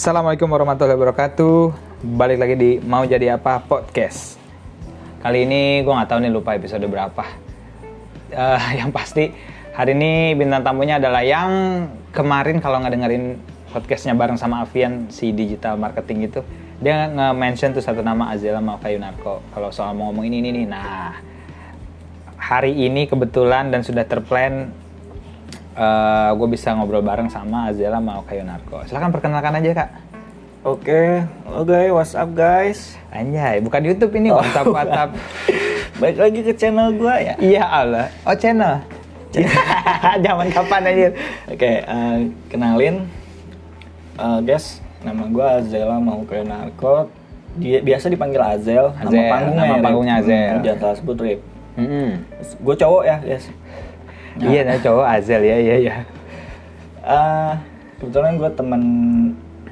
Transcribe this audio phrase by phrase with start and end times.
[0.00, 1.76] Assalamualaikum warahmatullahi wabarakatuh.
[2.16, 4.40] Balik lagi di Mau Jadi Apa Podcast.
[5.20, 7.20] Kali ini gue nggak tahu nih lupa episode berapa.
[8.32, 9.28] Eh, yang pasti
[9.76, 11.84] hari ini bintang tamunya adalah yang
[12.16, 13.44] kemarin kalau nggak dengerin
[13.76, 16.40] podcastnya bareng sama Avian si digital marketing itu
[16.80, 20.66] dia nge-mention tuh satu nama Azela Maukayunarko kalau soal mau ngomong ini ini nih.
[20.80, 21.12] Nah
[22.40, 24.72] hari ini kebetulan dan sudah terplan
[25.70, 28.84] eh gue bisa ngobrol bareng sama Azela Maukayunarko.
[28.84, 29.90] Silahkan perkenalkan aja kak.
[30.60, 32.92] Oke, oke, what's up guys?
[33.08, 35.10] Anjay, bukan YouTube ini, Oh, WhatsApp, WhatsApp.
[36.00, 37.32] Balik lagi ke channel gua ya.
[37.40, 38.12] Iya Allah.
[38.22, 38.84] Oh channel.
[40.24, 41.08] Zaman kapan aja?
[41.48, 42.16] Oke, eh,
[42.48, 43.08] kenalin,
[44.14, 47.08] Eh, guys, nama gua Azela mau ke narko.
[47.56, 49.64] Dia biasa dipanggil Azel, nama Azel, panggungnya.
[49.64, 50.36] nama panggungnya Azel.
[50.36, 51.40] Hmm, jangan salah sebut Rip.
[51.74, 52.10] Mm-mm.
[52.60, 53.48] Gue cowok ya, guys.
[54.40, 55.96] Iya, nah, cowok Azel ya, iya, iya.
[57.04, 57.52] Eh,
[58.00, 58.82] kebetulan gue temen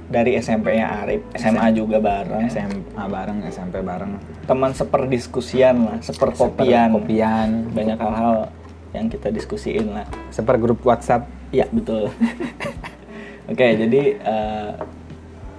[0.09, 2.49] dari SMP-nya Arif, SMA juga bareng.
[2.49, 4.17] SMA bareng, SMP bareng.
[4.49, 6.93] Teman seperdiskusian lah, seperkopian.
[6.97, 7.49] Kopian.
[7.73, 8.49] Banyak hal-hal
[8.97, 10.09] yang kita diskusiin lah.
[10.33, 11.29] Seper grup WhatsApp.
[11.53, 12.09] Iya betul.
[13.53, 14.17] Oke jadi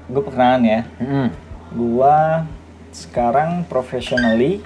[0.10, 0.82] gue perkenalan ya.
[0.98, 1.28] Mm-mm.
[1.70, 2.46] Gua
[2.90, 4.66] sekarang professionally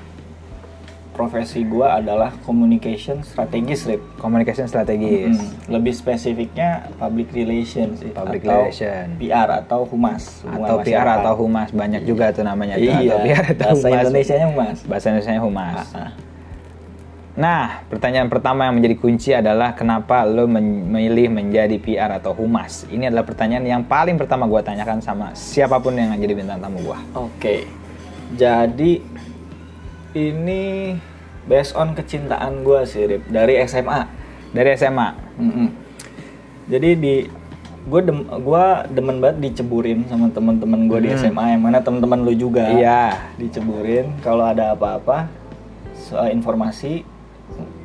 [1.13, 4.01] profesi gua adalah communication strategis Rip.
[4.17, 5.37] Communication strategis.
[5.37, 9.05] Mm, Lebih spesifiknya public relations sih, Public atau relation.
[9.21, 10.41] PR atau humas.
[10.43, 11.21] Atau PR masyarakat.
[11.21, 12.75] atau humas banyak juga tuh namanya.
[12.75, 12.89] tuh.
[12.89, 13.13] Iya.
[13.13, 14.03] Atau PR atau bahasa humas.
[14.03, 14.77] Indonesianya humas.
[14.89, 15.77] Bahasa Indonesia humas.
[15.93, 16.11] Ah, ah.
[17.33, 22.85] Nah, pertanyaan pertama yang menjadi kunci adalah kenapa lo memilih menjadi PR atau humas?
[22.93, 26.85] Ini adalah pertanyaan yang paling pertama gua tanyakan sama siapa pun yang jadi bintang tamu
[26.85, 27.01] gua.
[27.17, 27.65] Oke.
[28.37, 29.01] Jadi
[30.13, 30.95] ini
[31.43, 34.07] based on kecintaan gua sih Rip dari SMA.
[34.49, 35.09] Dari SMA.
[35.35, 35.67] Mm-mm.
[36.65, 37.15] Jadi di
[37.83, 42.31] gue dem, gua demen banget diceburin sama teman-teman gue di SMA yang mana teman-teman lu
[42.31, 43.35] juga Iya.
[43.35, 45.27] diceburin kalau ada apa-apa
[45.93, 47.03] soal informasi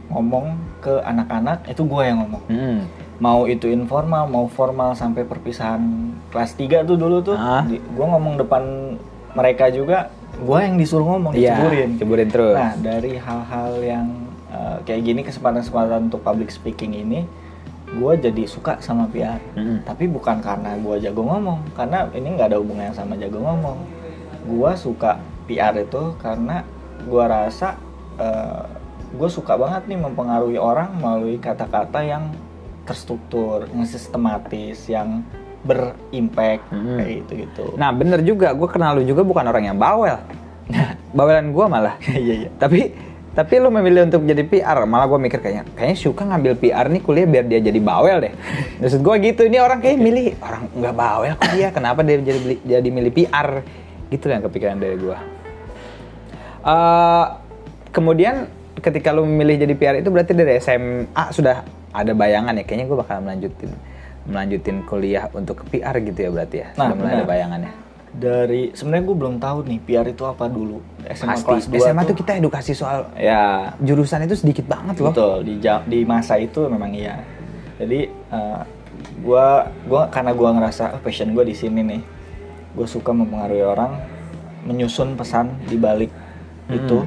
[0.07, 2.79] ngomong ke anak-anak itu gue yang ngomong Mm.
[3.19, 5.83] mau itu informal mau formal sampai perpisahan
[6.31, 7.67] kelas 3 tuh dulu tuh Ah.
[7.67, 8.95] gue ngomong depan
[9.35, 12.57] mereka juga gue yang disuruh ngomong Iya, diceburin ceburin terus.
[12.57, 14.07] Nah, dari hal-hal yang
[14.55, 17.27] uh, kayak gini kesempatan-kesempatan untuk public speaking ini,
[17.91, 19.43] gue jadi suka sama PR.
[19.59, 19.83] Mm-mm.
[19.83, 23.79] Tapi bukan karena gue jago ngomong, karena ini nggak ada hubungannya sama jago ngomong.
[24.47, 25.19] Gue suka
[25.51, 26.63] PR itu karena
[27.03, 27.79] gue rasa
[29.09, 32.35] gue suka banget nih mempengaruhi orang melalui kata-kata yang
[32.85, 35.25] terstruktur, yang sistematis, yang
[35.67, 36.99] berimpact Mm-mm.
[36.99, 37.65] kayak gitu gitu.
[37.75, 38.55] Nah, bener juga.
[38.55, 40.19] Gue kenal lu juga bukan orang yang bawel.
[41.17, 41.95] Bawelan gua malah.
[42.15, 42.51] iya iya.
[42.61, 44.79] Tapi tapi lu memilih untuk jadi PR.
[44.87, 48.33] Malah gue mikir kayaknya kayaknya suka ngambil PR nih kuliah biar dia jadi bawel deh.
[48.83, 49.43] Maksud gue gitu.
[49.47, 51.69] Ini orang kayak milih orang nggak bawel kok dia.
[51.75, 53.63] Kenapa dia jadi jadi milih PR?
[54.09, 55.19] Gitu yang kepikiran dari gue.
[56.65, 57.27] Eh,
[57.93, 58.49] kemudian
[58.79, 62.65] ketika lu memilih jadi PR itu berarti dari SMA sudah ada bayangan ya.
[62.65, 63.71] Kayaknya gue bakal melanjutin
[64.29, 66.69] melanjutin kuliah untuk ke PR gitu ya berarti ya.
[66.77, 67.29] Nah, Sudah mulai ada benar.
[67.33, 67.73] bayangannya.
[68.09, 70.79] Dari sebenarnya gue belum tahu nih PR itu apa dulu.
[71.13, 71.45] SMA Pasti.
[71.45, 75.13] kelas 2 SMA tuh kita edukasi soal ya jurusan itu sedikit banget loh.
[75.13, 77.21] betul di di masa itu memang iya.
[77.81, 78.63] Jadi eh,
[79.25, 82.03] gua gua karena gua ngerasa oh, passion gue di sini nih.
[82.77, 83.97] Gue suka mempengaruhi orang,
[84.69, 86.13] menyusun pesan di balik
[86.69, 87.01] itu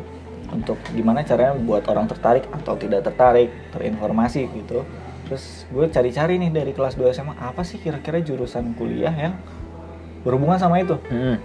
[0.51, 4.83] untuk gimana caranya buat orang tertarik atau tidak tertarik, terinformasi gitu.
[5.31, 9.39] Terus gue cari-cari nih dari kelas 2 SMA apa sih kira-kira jurusan kuliah yang
[10.21, 10.99] berhubungan sama itu.
[11.07, 11.39] Mm-mm.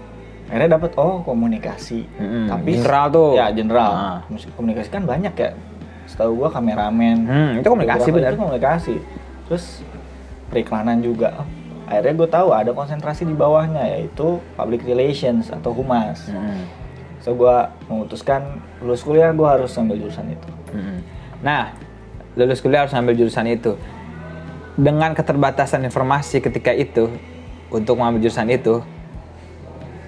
[0.46, 3.30] akhirnya dapat oh komunikasi Mm-mm, tapi general tuh.
[3.34, 4.18] ya general Ah.
[4.26, 5.50] Musik komunikasi kan banyak ya
[6.04, 8.30] setahu gua kameramen Hmm, itu komunikasi benar.
[8.30, 8.94] itu komunikasi
[9.44, 9.82] terus
[10.46, 11.42] periklanan juga
[11.84, 16.62] akhirnya gue tahu ada konsentrasi di bawahnya yaitu public relations atau humas Mm-mm.
[17.18, 18.46] so gua memutuskan
[18.78, 20.98] lulus kuliah gua harus ambil jurusan itu Mm-mm.
[21.38, 21.74] Nah,
[22.36, 23.74] lulus kuliah harus ambil jurusan itu.
[24.76, 27.08] Dengan keterbatasan informasi ketika itu
[27.68, 28.84] untuk mengambil jurusan itu,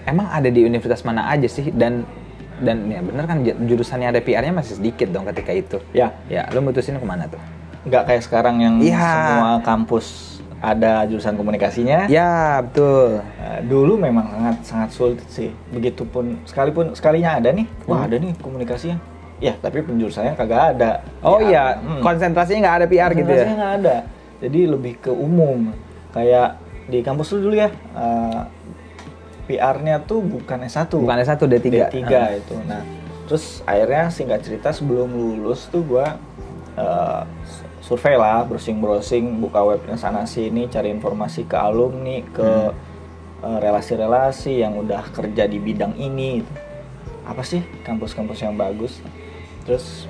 [0.05, 2.05] emang ada di universitas mana aja sih dan
[2.59, 5.79] dan ya bener kan jurusannya ada PR-nya masih sedikit dong ketika itu.
[5.93, 7.41] ya Ya, lu mutusin ke mana tuh?
[7.87, 8.99] nggak kayak sekarang yang Iya.
[8.99, 10.07] semua kampus
[10.59, 13.23] ada jurusan komunikasinya Ya, betul.
[13.39, 15.55] Uh, dulu memang sangat sangat sulit sih.
[15.71, 18.99] Begitupun sekalipun sekalinya ada nih, wah ada nih komunikasinya.
[19.39, 21.07] Ya, tapi penjurusannya kagak ada.
[21.23, 22.03] Oh Ya, iya, hmm.
[22.03, 23.61] konsentrasinya nggak ada PR gitu Konsentrasinya ya?
[23.61, 23.97] nggak ada.
[24.43, 25.71] Jadi lebih ke umum.
[26.11, 26.59] Kayak
[26.91, 28.43] di kampus lu dulu ya, uh,
[29.47, 30.91] PR-nya tuh bukan S1.
[30.91, 31.67] Bukan S1, D3.
[31.95, 32.55] D3 itu.
[32.67, 32.83] Nah,
[33.31, 36.19] terus akhirnya singkat cerita sebelum lulus tuh gua
[36.75, 37.23] uh,
[37.89, 42.51] survei lah, browsing-browsing, buka webnya sana sini, cari informasi ke alumni, ke
[43.39, 46.53] eh, relasi-relasi yang udah kerja di bidang ini gitu.
[47.29, 49.01] apa sih kampus-kampus yang bagus
[49.69, 50.09] terus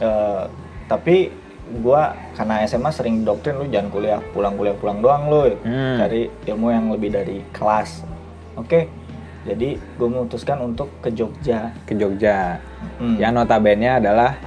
[0.00, 0.48] eh,
[0.88, 1.28] tapi
[1.80, 5.96] gua karena SMA sering doktrin lu jangan kuliah pulang kuliah pulang doang lu Hmm.
[5.96, 8.04] cari ilmu yang lebih dari kelas
[8.56, 9.04] oke
[9.44, 12.56] jadi gue memutuskan untuk ke Jogja ke Jogja.
[12.96, 13.20] Hmm.
[13.20, 14.40] Yang notabene adalah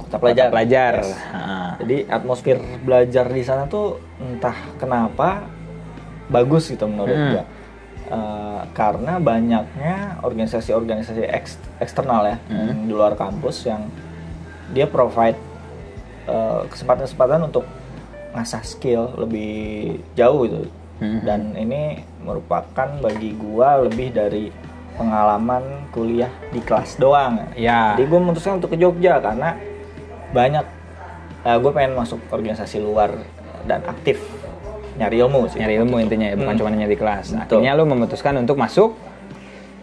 [0.00, 0.94] kota pelajar kota pelajar.
[1.04, 1.12] Yes.
[1.28, 1.68] Heeh.
[1.84, 5.44] Jadi atmosfer belajar di sana tuh entah kenapa
[6.32, 7.32] bagus gitu menurut Hmm.
[7.36, 7.44] gua.
[8.12, 12.68] Eh, karena banyaknya organisasi-organisasi eks- eksternal ya Hmm.
[12.68, 13.88] yang di luar kampus yang
[14.76, 15.40] dia provide
[16.28, 17.64] eh, kesempatan-kesempatan untuk
[18.36, 20.68] ngasah skill lebih jauh gitu.
[21.00, 21.24] Hmm.
[21.24, 24.52] Dan ini merupakan bagi gua lebih dari
[24.92, 27.48] pengalaman kuliah di kelas doang.
[27.56, 27.96] Ya.
[27.96, 29.56] Jadi gue memutuskan untuk ke Jogja karena
[30.30, 30.68] banyak
[31.42, 33.08] gue pengen masuk organisasi luar
[33.66, 34.20] dan aktif
[34.94, 35.58] nyari ilmu sih.
[35.58, 36.60] nyari ilmu intinya ya, bukan Hmm.
[36.60, 37.26] cuma nyari kelas.
[37.32, 37.60] Betul.
[37.60, 38.92] Akhirnya lu memutuskan untuk masuk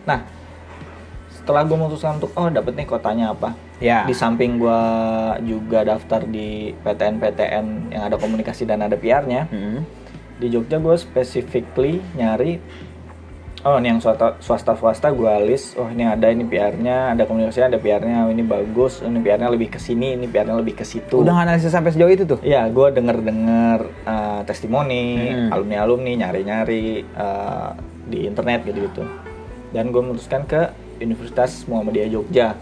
[0.02, 0.26] Nah,
[1.30, 3.54] setelah gue memutuskan untuk oh dapet nih kotanya apa.
[3.78, 4.04] ya.
[4.04, 4.82] Di samping gue
[5.46, 9.46] juga daftar di PTN-PTN yang ada komunikasi dan ada PR-nya.
[9.48, 9.86] Mm.
[10.36, 12.58] Di Jogja gue specifically nyari
[13.60, 17.60] Oh ini yang swasta swasta, swasta gue list Oh ini ada ini PR-nya Ada komunikasi
[17.60, 21.28] ada PR-nya oh, Ini bagus Ini PR-nya lebih ke sini Ini PR-nya lebih ke situ
[21.28, 22.40] Udah analisis sampai sejauh itu tuh.
[22.40, 25.52] Iya, gue denger-denger uh, testimoni, Hmm.
[25.52, 27.76] alumni-alumni nyari-nyari uh,
[28.08, 29.04] di internet gitu-gitu.
[29.76, 30.72] Dan gue memutuskan ke
[31.04, 32.56] Universitas Muhammadiyah Jogja.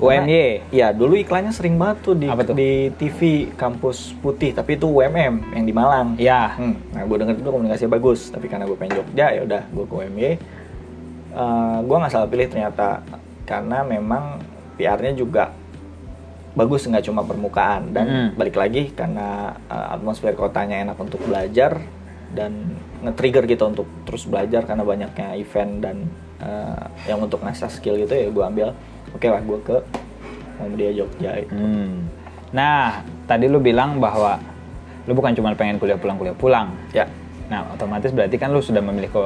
[0.00, 0.72] UMY.
[0.72, 2.54] Iya, dulu iklannya sering banget tuh di, Apa tuh?
[2.56, 6.16] di TV kampus putih, tapi itu UMM yang di Malang.
[6.16, 6.56] Ya.
[6.56, 9.84] Hmm, nah gue denger itu komunikasinya bagus, tapi karena gue pengen Jogja ya udah gue
[9.84, 10.30] ke UMY.
[11.32, 13.00] Uh, gue nggak salah pilih ternyata
[13.48, 14.36] karena memang
[14.76, 15.52] PR-nya juga
[16.52, 18.28] bagus nggak cuma permukaan dan Mm.
[18.36, 21.80] balik lagi karena uh, atmosfer kotanya enak untuk belajar
[22.36, 25.96] dan nge-trigger gitu untuk terus belajar karena banyaknya event dan
[26.44, 28.68] uh, yang untuk ngasah skill gitu ya gue ambil
[29.12, 29.76] oke lah gue ke
[30.56, 31.52] Muhammadiyah Jogja itu.
[31.52, 32.06] Hmm.
[32.50, 34.36] Nah, tadi lu bilang bahwa
[35.04, 36.68] lu bukan cuma pengen kuliah pulang kuliah pulang.
[36.92, 37.08] Ya,
[37.48, 39.22] Nah, otomatis berarti kan lu sudah memilih ke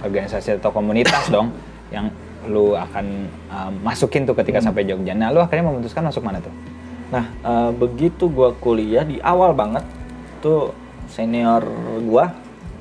[0.00, 1.54] organisasi atau komunitas dong
[1.90, 2.10] yang
[2.46, 3.06] lu akan
[3.50, 4.70] um, masukin tuh ketika Hmm.
[4.70, 5.12] sampai Jogja.
[5.12, 6.50] Nah, lu akhirnya memutuskan masuk mana tuh?
[7.08, 9.80] Nah, eh, begitu gua kuliah di awal banget
[10.38, 10.70] tuh
[11.08, 11.64] senior
[12.04, 12.30] gua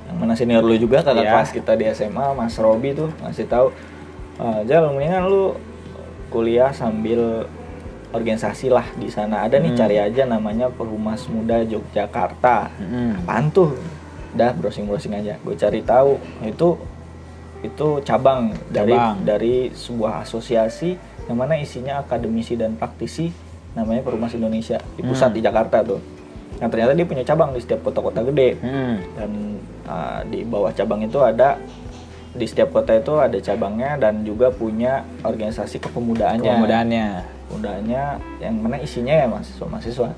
[0.04, 1.32] yang mana senior lu juga kakak Iya.
[1.32, 3.72] kelas kita di SMA Mas Robi tuh ngasih tahu
[4.38, 5.56] "Eh, Jal mendingan lu
[6.28, 7.48] kuliah sambil
[8.10, 9.80] organisasi lah di sana ada nih Hmm.
[9.80, 13.20] cari aja namanya Perhumas Muda Yogyakarta Mm-mm.
[13.22, 13.76] apaan tuh
[14.32, 16.78] udah browsing browsing aja gue cari tahu itu
[17.60, 19.18] itu cabang dari Cabang.
[19.24, 20.94] dari sebuah asosiasi
[21.26, 23.34] yang mana isinya akademisi dan praktisi
[23.74, 25.36] namanya Perhumas Indonesia di pusat Hmm.
[25.36, 26.00] di Jakarta tuh
[26.58, 28.96] yang ternyata dia punya cabang di setiap kota-kota gede Mm.
[29.14, 29.30] dan
[29.86, 31.60] uh, di bawah cabang itu ada
[32.38, 37.08] di setiap kota itu ada cabangnya dan juga punya organisasi kepemudaan Kemudaannya.
[37.48, 38.04] Kemudaannya
[38.38, 40.10] yang mana isinya ya mahasiswa-mahasiswa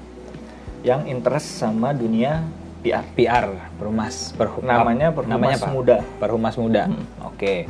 [0.81, 2.44] yang interest sama dunia
[2.80, 3.04] PR.
[3.12, 5.12] PR, Perhumas, Perhu- Namanya?
[5.12, 5.68] Perhumas apa?
[5.69, 5.98] Muda.
[6.16, 6.83] Perhumas Muda.
[6.88, 7.04] Hmm.
[7.25, 7.68] Oke.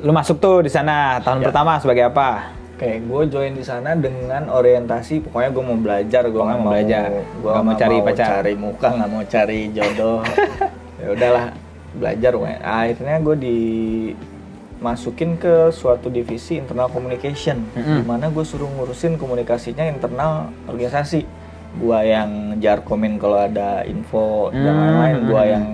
[0.00, 1.46] Lu masuk tuh di sana tahun Ya.
[1.48, 2.56] pertama sebagai apa?
[2.74, 7.12] Oke, gue join di sana dengan orientasi pokoknya gue mau belajar, gue nggak mau belajar.
[7.12, 8.28] gue Nggak mau cari pacar.
[8.34, 10.18] cari muka, nggak mau cari jodoh.
[11.00, 11.46] ya udahlah,
[11.92, 12.32] belajar.
[12.34, 12.50] we.
[12.56, 18.00] Akhirnya gue dimasukin ke suatu divisi internal communication, Mm-mm.
[18.00, 21.22] di mana gue suruh ngurusin komunikasinya internal organisasi.
[21.70, 24.80] Gua yang jarkomin kalau ada info dan Hmm.
[24.80, 25.64] lain-lain, gua yang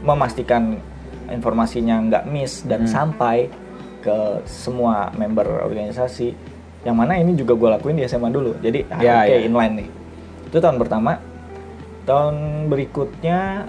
[0.00, 0.80] memastikan
[1.28, 2.88] informasinya nggak miss dan Hmm.
[2.88, 3.36] sampai
[4.00, 6.32] ke semua member organisasi
[6.80, 9.38] yang mana ini juga gue lakuin di SMA dulu jadi ah, Ya, oke ya.
[9.44, 9.88] inline nih
[10.48, 11.18] itu tahun pertama
[12.06, 12.34] tahun
[12.70, 13.68] berikutnya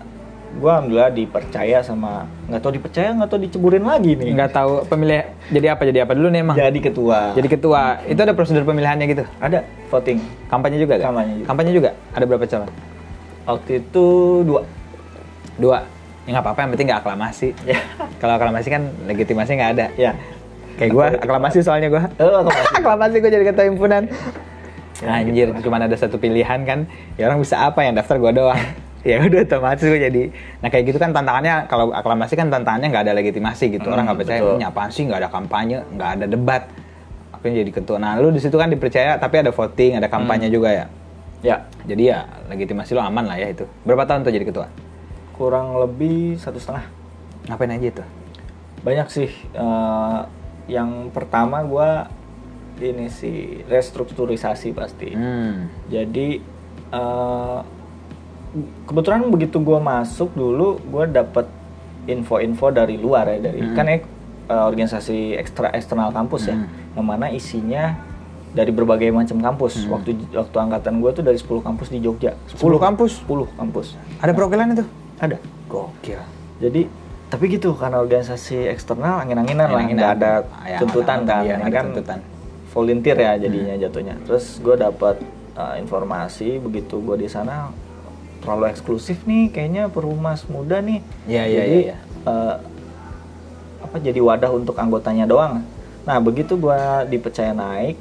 [0.52, 5.22] gue alhamdulillah dipercaya sama nggak tahu dipercaya nggak tahu diceburin lagi nih Nggak tahu pemilih
[5.48, 6.56] jadi apa jadi apa dulu nih emang.
[6.58, 7.82] jadi ketua Jadi ketua.
[8.04, 9.24] Itu ada prosedur pemilihannya gitu.
[9.38, 11.06] ada voting Kampanye juga nggak?
[11.06, 11.46] Kampanye juga.
[11.46, 11.90] Kampanye juga.
[12.12, 12.70] Ada berapa calon?
[13.46, 14.06] waktu itu
[14.44, 14.62] dua
[15.56, 15.80] Dua.
[16.24, 17.48] Ya nggak apa-apa, yang penting nggak aklamasi.
[17.64, 17.78] ya
[18.18, 19.86] Kalau aklamasi kan legitimasi nggak ada.
[19.96, 20.12] ya
[20.76, 22.00] Kayak gue aklamasi soalnya gue.
[22.00, 24.04] oh, aku masih- aklamasi gue jadi ketua himpunan.
[25.00, 25.62] Ya, Anjir, gitu lah.
[25.62, 26.80] cuma ada satu pilihan kan.
[27.16, 28.60] Ya orang bisa apa yang daftar gue doang.
[29.02, 30.24] Ya udah otomatis gue jadi.
[30.60, 33.88] Nah kayak gitu kan tantangannya kalau aklamasi kan tantangannya nggak ada legitimasi gitu.
[33.88, 34.56] Orang Hmm, nggak percaya betul.
[34.56, 36.64] ini apaan sih nggak ada kampanye, nggak ada debat.
[37.40, 37.98] Yang jadi ketua?
[37.98, 40.54] Nah lu di situ kan dipercaya tapi ada voting, ada kampanye Hmm.
[40.54, 40.86] juga ya.
[41.40, 43.64] ya Jadi ya legitimasi lo aman lah ya itu.
[43.82, 44.68] Berapa tahun tuh jadi ketua?
[45.32, 46.84] kurang lebih satu setengah
[47.48, 48.04] Ngapain aja itu?
[48.80, 50.20] banyak sih eh,
[50.68, 52.12] yang pertama gua
[52.78, 55.72] ini sih restrukturisasi pasti Hmm.
[55.88, 56.44] jadi
[56.90, 57.60] eh,
[58.84, 61.46] kebetulan begitu gua masuk dulu gua dapet
[62.06, 63.74] info-info dari luar ya dari Hmm.
[63.74, 63.98] kan ya
[64.50, 66.66] eh, organisasi ekstra eksternal kampus ya Hmm.
[66.96, 67.94] yang mana isinya
[68.50, 69.94] dari berbagai macam kampus Hmm.
[69.94, 73.22] waktu waktu angkatan gue tuh dari 10 kampus di Jogja 10 kampus?
[73.22, 74.86] 10 kampus Ada perwakilan itu?
[75.16, 75.38] ada
[75.68, 76.18] Gokil.
[76.58, 76.90] jadi
[77.30, 81.60] tapi gitu karena organisasi eksternal angin-anginan lah nggak ada Ah, ya, tuntutan nggak ada- kan
[81.62, 82.20] ini kan tuntutan.
[82.70, 85.22] volunteer ya jadinya jatuhnya terus gue dapat
[85.54, 87.70] uh, informasi begitu gue di sana
[88.40, 91.98] terlalu eksklusif nih kayaknya perumas muda nih Iya, iya, jadi iya, iya.
[92.26, 92.56] uh,
[93.82, 95.64] apa jadi wadah untuk anggotanya doang
[96.02, 97.96] nah begitu gue dipercaya naik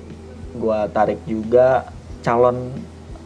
[0.55, 1.87] gue tarik juga
[2.19, 2.73] calon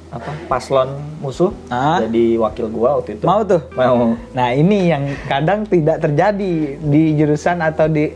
[0.08, 1.96] apa paslon musuh Ah.
[1.98, 3.64] jadi wakil gue waktu itu Mau tuh?
[3.72, 8.12] mau Nah ini yang kadang tidak terjadi di jurusan atau di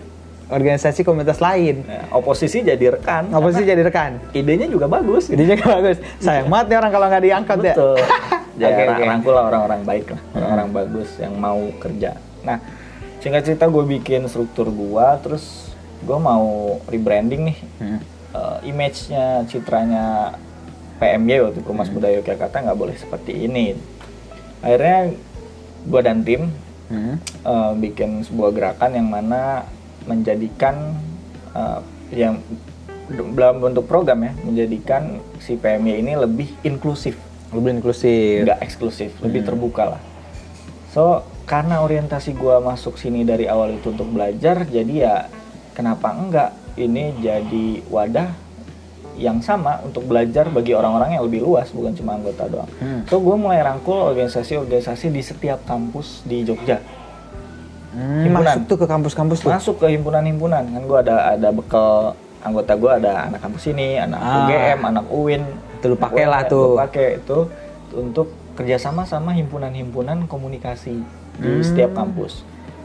[0.46, 1.82] organisasi komunitas lain.
[1.82, 4.22] Nah, oposisi jadi rekan sih jadi rekan?
[4.30, 5.98] idenya juga bagus Idenya bagus.
[6.22, 7.74] Sayang banget nih orang kalau nggak diangkat ya.
[7.74, 8.06] betul ya
[8.58, 9.04] Oke, ra- oke.
[9.04, 12.58] rangkul lah orang-orang baik lah orang-orang bagus yang mau kerja nah
[13.18, 16.46] singkat cerita gue bikin struktur gua terus gue mau
[16.86, 18.00] rebranding nih Hmm.
[18.28, 20.36] Eh, image-nya citranya
[20.96, 21.96] PMY waktu Perumas Hmm.
[21.96, 23.72] Muda Yogyakarta nggak boleh seperti ini
[24.60, 25.12] akhirnya
[25.84, 26.52] gue dan tim
[26.86, 27.16] Hmm.
[27.20, 29.66] eh, bikin sebuah gerakan yang mana
[30.06, 30.94] menjadikan
[31.52, 31.80] eh,
[32.14, 32.38] yang
[33.32, 37.16] dalam bentuk program ya menjadikan si PMY ini lebih inklusif
[37.48, 38.42] Lebih inklusif.
[38.42, 39.48] nggak eksklusif lebih Hmm.
[39.48, 40.00] terbuka lah
[40.88, 45.16] so karena orientasi gua masuk sini dari awal itu untuk belajar jadi ya
[45.72, 48.28] kenapa enggak ini jadi wadah
[49.16, 53.00] yang sama untuk belajar bagi orang-orang yang lebih luas bukan cuma anggota doang Hmm.
[53.04, 56.82] so gue mulai rangkul organisasi-organisasi di setiap kampus di Jogja
[57.88, 58.44] Hmm, Himpunan.
[58.52, 59.48] masuk tuh ke kampus-kampus tuh.
[59.48, 64.20] masuk ke himpunan-himpunan kan gue ada ada bekal anggota gue ada anak kampus ini anak
[64.20, 64.44] Ah.
[64.44, 65.42] UGM anak UIN
[65.86, 66.68] Itu lu pakai lah Gua- tuh.
[66.76, 67.38] pakai itu
[67.94, 70.98] untuk kerjasama sama himpunan-himpunan komunikasi
[71.36, 71.62] di Hmm.
[71.62, 72.42] setiap kampus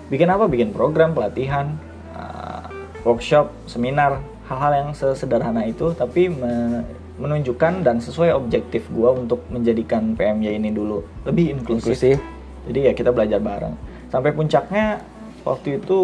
[0.08, 1.80] bikin apa bikin program pelatihan
[2.12, 2.68] uh,
[3.02, 6.84] workshop seminar hal-hal yang sesederhana itu tapi me-
[7.16, 12.18] menunjukkan dan sesuai objektif gue untuk menjadikan PMY ini dulu lebih inklusif Inklusif.
[12.66, 13.74] jadi ya kita belajar bareng.
[14.08, 15.00] Sampai puncaknya
[15.42, 16.00] waktu itu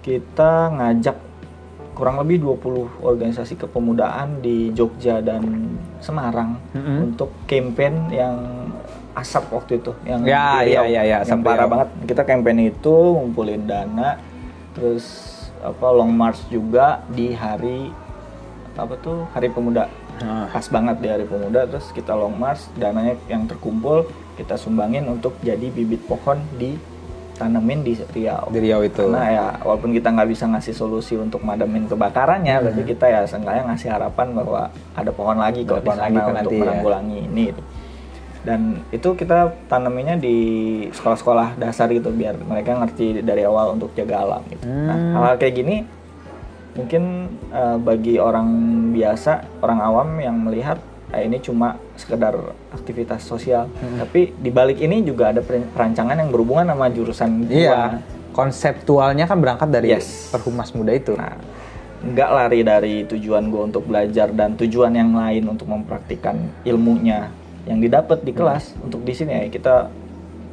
[0.00, 1.16] kita ngajak
[1.94, 7.10] kurang lebih 20 organisasi kepemudaan di Jogja dan Semarang Mm-mm.
[7.10, 8.36] untuk campaign yang
[9.14, 11.88] asap waktu itu yang Ya, ya, ya, ya, yang parah banget.
[12.04, 14.18] Kita campaign itu ngumpulin dana
[14.74, 15.06] terus
[15.62, 17.88] apa long march juga di hari
[18.74, 20.46] apa tuh hari pemuda Ah.
[20.46, 24.06] pas banget di hari pemuda terus kita long march dananya yang terkumpul
[24.38, 26.78] kita sumbangin untuk jadi bibit pohon di
[27.34, 29.04] tanemin di Riau Di Riau itu.
[29.04, 32.66] karena ya walaupun kita nggak bisa ngasih solusi untuk madamin kebakarannya Hmm.
[32.66, 34.60] tapi kita ya seenggaknya ngasih harapan bahwa
[34.92, 36.62] ada pohon lagi kok di sana lagi untuk nanti ya.
[36.62, 37.62] menanggulangi ini gitu.
[38.44, 40.36] dan itu kita tanaminnya di
[40.88, 44.62] sekolah-sekolah dasar gitu biar mereka ngerti dari awal untuk jaga alam gitu.
[44.62, 45.12] nah Hmm.
[45.14, 45.76] hal-hal kayak gini
[46.72, 47.02] mungkin
[47.50, 48.48] eh, bagi orang
[48.90, 50.78] biasa orang awam yang melihat
[51.16, 52.34] ini cuma sekedar
[52.70, 53.98] aktivitas sosial Hmm.
[53.98, 57.54] tapi di balik ini juga ada per- perancangan yang berhubungan sama jurusan gua.
[57.54, 57.80] Iya.
[58.34, 60.28] Konseptualnya kan berangkat dari Yes.
[60.28, 61.14] perhumas muda itu.
[61.14, 61.38] Nah,
[62.04, 67.32] nggak lari dari tujuan gue untuk belajar dan tujuan yang lain untuk mempraktikkan ilmunya
[67.64, 69.88] yang didapat di kelas untuk di sini ya kita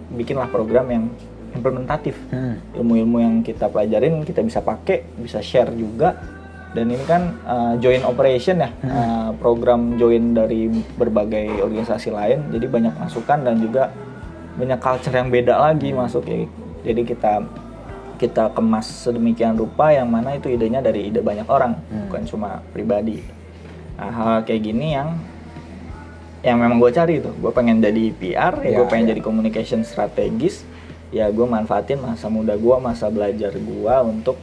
[0.09, 1.03] bikinlah program yang
[1.51, 2.55] implementatif Hmm.
[2.73, 6.15] ilmu-ilmu yang kita pelajarin kita bisa pakai bisa share juga
[6.71, 12.47] dan ini kan uh, joint operation ya uh, program join dari berbagai organisasi lain.
[12.49, 13.91] Jadi banyak masukan dan juga
[14.51, 16.43] banyak culture yang beda lagi masuk ya
[16.81, 17.33] jadi kita
[18.17, 22.05] kita kemas sedemikian rupa yang mana itu idenya dari ide banyak orang Hmm.
[22.07, 23.23] bukan cuma pribadi.
[23.95, 25.15] Nah hal kayak gini yang
[26.41, 27.33] yang memang gue cari tuh.
[27.37, 29.09] Gue pengen jadi PR ya, Ya, gue pengen ya.
[29.13, 30.65] jadi communication strategis.
[31.11, 34.37] Ya gue manfaatin masa muda gue masa belajar gue untuk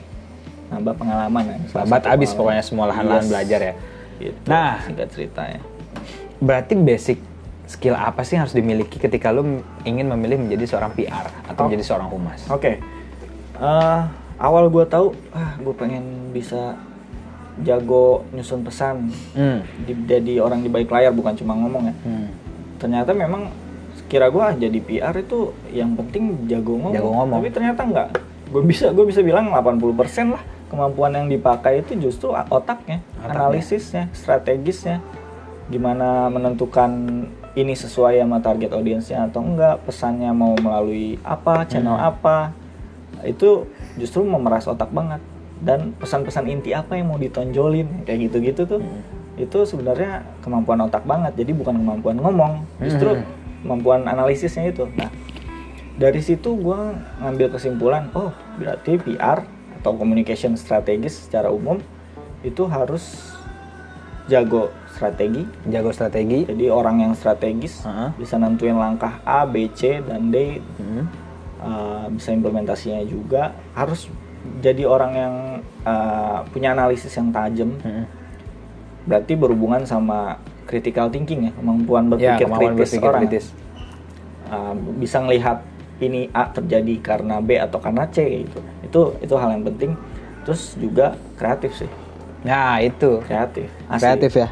[0.69, 1.57] nambah pengalaman ya.
[1.69, 2.39] Salah Babat satu abis pengalaman.
[2.39, 3.31] pokoknya semua lahan-lahan Yes.
[3.31, 3.75] belajar ya.
[4.19, 4.75] Gitu, Nah.
[4.83, 5.61] singkat ceritanya
[6.39, 7.19] Berarti basic
[7.65, 9.43] skill apa sih yang harus dimiliki ketika lu
[9.83, 11.65] ingin memilih menjadi seorang PR atau Oh.
[11.67, 12.41] menjadi seorang humas?
[12.49, 12.79] Oke.
[13.55, 14.01] Eh,
[14.39, 16.79] awal gue tahu, ah gue pengen bisa
[17.59, 19.67] jago nyusun pesan, Hmm.
[19.81, 21.95] di- jadi orang di balik layar bukan cuma ngomong ya.
[22.01, 22.27] Hmm.
[22.79, 23.51] Ternyata memang
[24.07, 26.95] kira gue jadi PR itu yang penting jago ngomong.
[26.95, 27.39] Jago ngomong.
[27.39, 28.09] Tapi ternyata enggak.
[28.49, 33.25] Gue bisa gue bisa bilang 80% lah kemampuan yang dipakai itu justru otaknya, Otaknya.
[33.25, 35.01] analisisnya, strategisnya.
[35.69, 36.91] Gimana menentukan
[37.53, 42.11] ini sesuai sama target audiensnya atau enggak, pesannya mau melalui apa, channel Hmm.
[42.11, 42.37] apa.
[43.21, 45.21] Itu justru memeras otak banget.
[45.59, 48.81] Dan pesan-pesan inti apa yang mau ditonjolin kayak gitu-gitu tuh.
[48.81, 49.03] Hmm.
[49.37, 51.35] Itu sebenarnya kemampuan otak banget.
[51.35, 53.27] Jadi bukan kemampuan ngomong, justru Hmm.
[53.61, 54.87] kemampuan analisisnya itu.
[54.95, 55.11] Nah,
[55.99, 56.81] dari situ gue
[57.19, 59.43] ngambil kesimpulan oh berarti PR
[59.89, 61.81] atau communication strategis secara umum
[62.45, 63.33] itu harus
[64.29, 66.45] jago strategi Jago strategi.
[66.45, 68.13] jadi orang yang strategis Heeh.
[68.21, 71.09] bisa nentuin langkah A B C dan D Hmm.
[71.65, 74.13] uh, bisa implementasinya juga harus
[74.61, 75.35] jadi orang yang
[75.89, 78.05] uh, punya analisis yang tajam Hmm.
[79.09, 80.37] berarti berhubungan sama
[80.69, 83.45] critical thinking ya kemampuan Ya, berpikir kemampuan kritis berpikir orang kritis.
[84.53, 85.65] Uh, bisa ngelihat
[85.99, 89.93] ini A terjadi karena B atau karena C gitu itu itu hal yang penting
[90.43, 91.91] terus juga kreatif sih
[92.47, 93.19] Nah, itu.
[93.27, 94.03] kreatif asli.
[94.07, 94.49] Kreatif ya.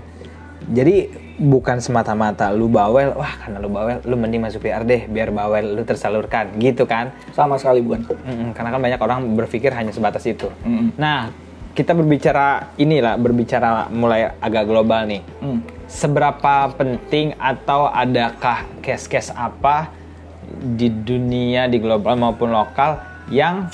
[0.66, 0.96] Jadi
[1.38, 5.78] bukan semata-mata lu bawel, wah karena lu bawel, lu mending masuk PR deh, biar bawel
[5.78, 7.14] lu tersalurkan, gitu kan?
[7.36, 10.48] sama sekali bukan Mm-mm, karena kan banyak orang berpikir hanya sebatas itu.
[10.64, 10.96] Mm-mm.
[10.98, 11.30] Nah,
[11.76, 15.22] kita berbicara inilah, berbicara mulai agak global nih.
[15.44, 15.60] Hmm.
[15.86, 19.92] Seberapa penting atau adakah case-case apa
[20.50, 22.98] di dunia, di global maupun lokal
[23.30, 23.68] yang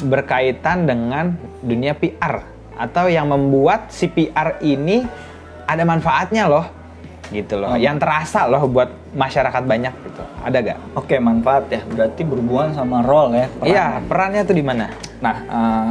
[0.00, 5.04] berkaitan dengan dunia PR atau yang membuat si PR ini
[5.68, 6.66] ada manfaatnya loh,
[7.28, 7.80] gitu loh, Hmm.
[7.80, 10.22] yang terasa loh buat masyarakat banyak gitu.
[10.42, 10.78] Ada gak?
[10.96, 13.68] Oke manfaat ya berarti berhubungan sama role ya peran.
[13.68, 14.86] Iya, perannya tuh di mana?
[15.22, 15.90] Nah, uh,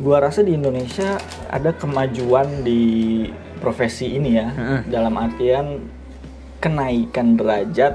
[0.00, 2.82] gua rasa di Indonesia ada kemajuan di
[3.62, 4.80] profesi ini ya, Mm-mm.
[4.90, 5.86] dalam artian
[6.58, 7.94] kenaikan derajat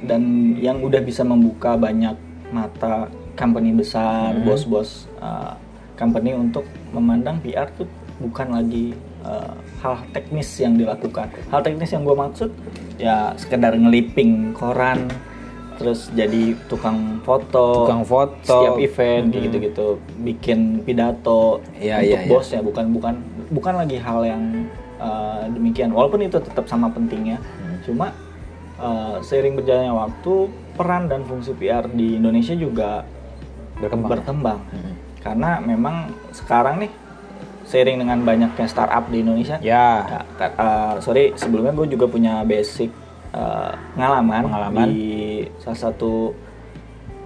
[0.00, 2.16] dan yang udah bisa membuka banyak
[2.48, 4.44] mata company besar, Mm-mm.
[4.44, 5.56] bos-bos uh,
[5.96, 7.88] company untuk memandang PR tuh
[8.20, 8.92] bukan lagi
[9.24, 11.32] uh, hal teknis yang dilakukan.
[11.48, 12.52] Hal teknis yang gue maksud
[13.00, 15.08] ya sekedar ngeliping koran,
[15.76, 18.44] terus jadi tukang foto, Tukang foto.
[18.44, 19.44] setiap event Mm-mm.
[19.48, 19.86] gitu-gitu,
[20.20, 22.28] bikin pidato Iya, untuk iya, iya.
[22.28, 23.14] bosnya, bukan bukan
[23.48, 24.68] bukan lagi hal yang
[25.00, 25.90] uh, demikian.
[25.90, 27.80] Walaupun itu tetap sama pentingnya, Hmm.
[27.80, 28.06] cuma
[28.76, 30.32] uh, seiring berjalannya waktu
[30.76, 33.04] peran dan fungsi PR di Indonesia juga
[33.80, 34.10] Berkembang.
[34.10, 34.60] berkembang.
[34.68, 34.94] Mm-mm.
[35.18, 35.96] Karena memang
[36.30, 36.92] sekarang nih
[37.62, 40.20] seiring dengan banyaknya startup di Indonesia, Ya.
[40.36, 42.90] ya, uh, sorry sebelumnya gue juga punya basic
[43.30, 44.86] uh, pengalaman, Pengalaman.
[44.86, 45.06] di
[45.56, 46.34] salah satu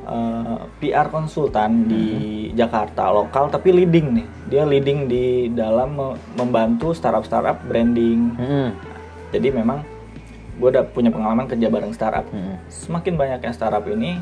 [0.05, 2.05] uh, PR konsultan di
[2.45, 2.57] Hmm.
[2.57, 8.69] Jakarta lokal tapi leading nih dia leading di dalam me- membantu startup startup branding Mm-mm.
[9.33, 9.83] jadi memang
[10.55, 12.63] gue udah punya pengalaman kerja bareng startup Mm-mm.
[12.69, 14.21] semakin banyaknya startup ini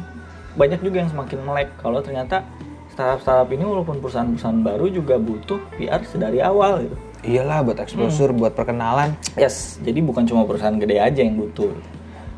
[0.54, 2.44] banyak juga yang semakin melek kalau ternyata
[2.92, 8.34] startup startup ini walaupun perusahaan-perusahaan baru juga butuh PR sedari awal gitu Iyalah buat exposure,
[8.34, 9.14] buat perkenalan.
[9.38, 11.70] Yes, jadi bukan cuma perusahaan gede aja yang butuh.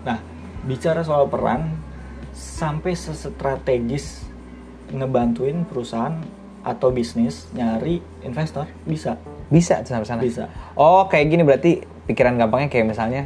[0.05, 0.20] Nah,
[0.68, 1.72] bicara soal peran,
[2.37, 4.29] sampai sestrategis
[4.92, 6.20] ngebantuin perusahaan
[6.61, 9.16] atau bisnis nyari investor bisa,
[9.48, 10.20] Bisa sampai sana.
[10.20, 10.44] bisa.
[10.77, 13.22] Oh, kayak gini berarti pikiran gampangnya kayak misalnya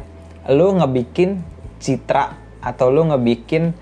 [0.47, 1.43] lu ngebikin
[1.83, 3.75] citra atau lu ngebikin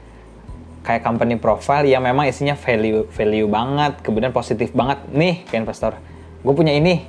[0.88, 6.00] kayak company profile yang memang isinya value value banget, kemudian positif banget nih ke investor.
[6.40, 7.04] Gue punya ini,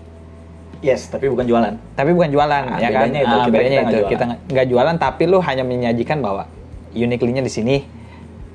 [0.79, 1.75] Yes, tapi bukan jualan.
[1.93, 3.07] tapi bukan jualan Nah, ya kan?
[3.09, 4.11] itu, Ah, kita- bedanya kita itu jualan.
[4.11, 6.51] kita nggak- nggak jualan tapi lu hanya menyajikan bahwa
[6.93, 7.77] uniquely-nya di sini,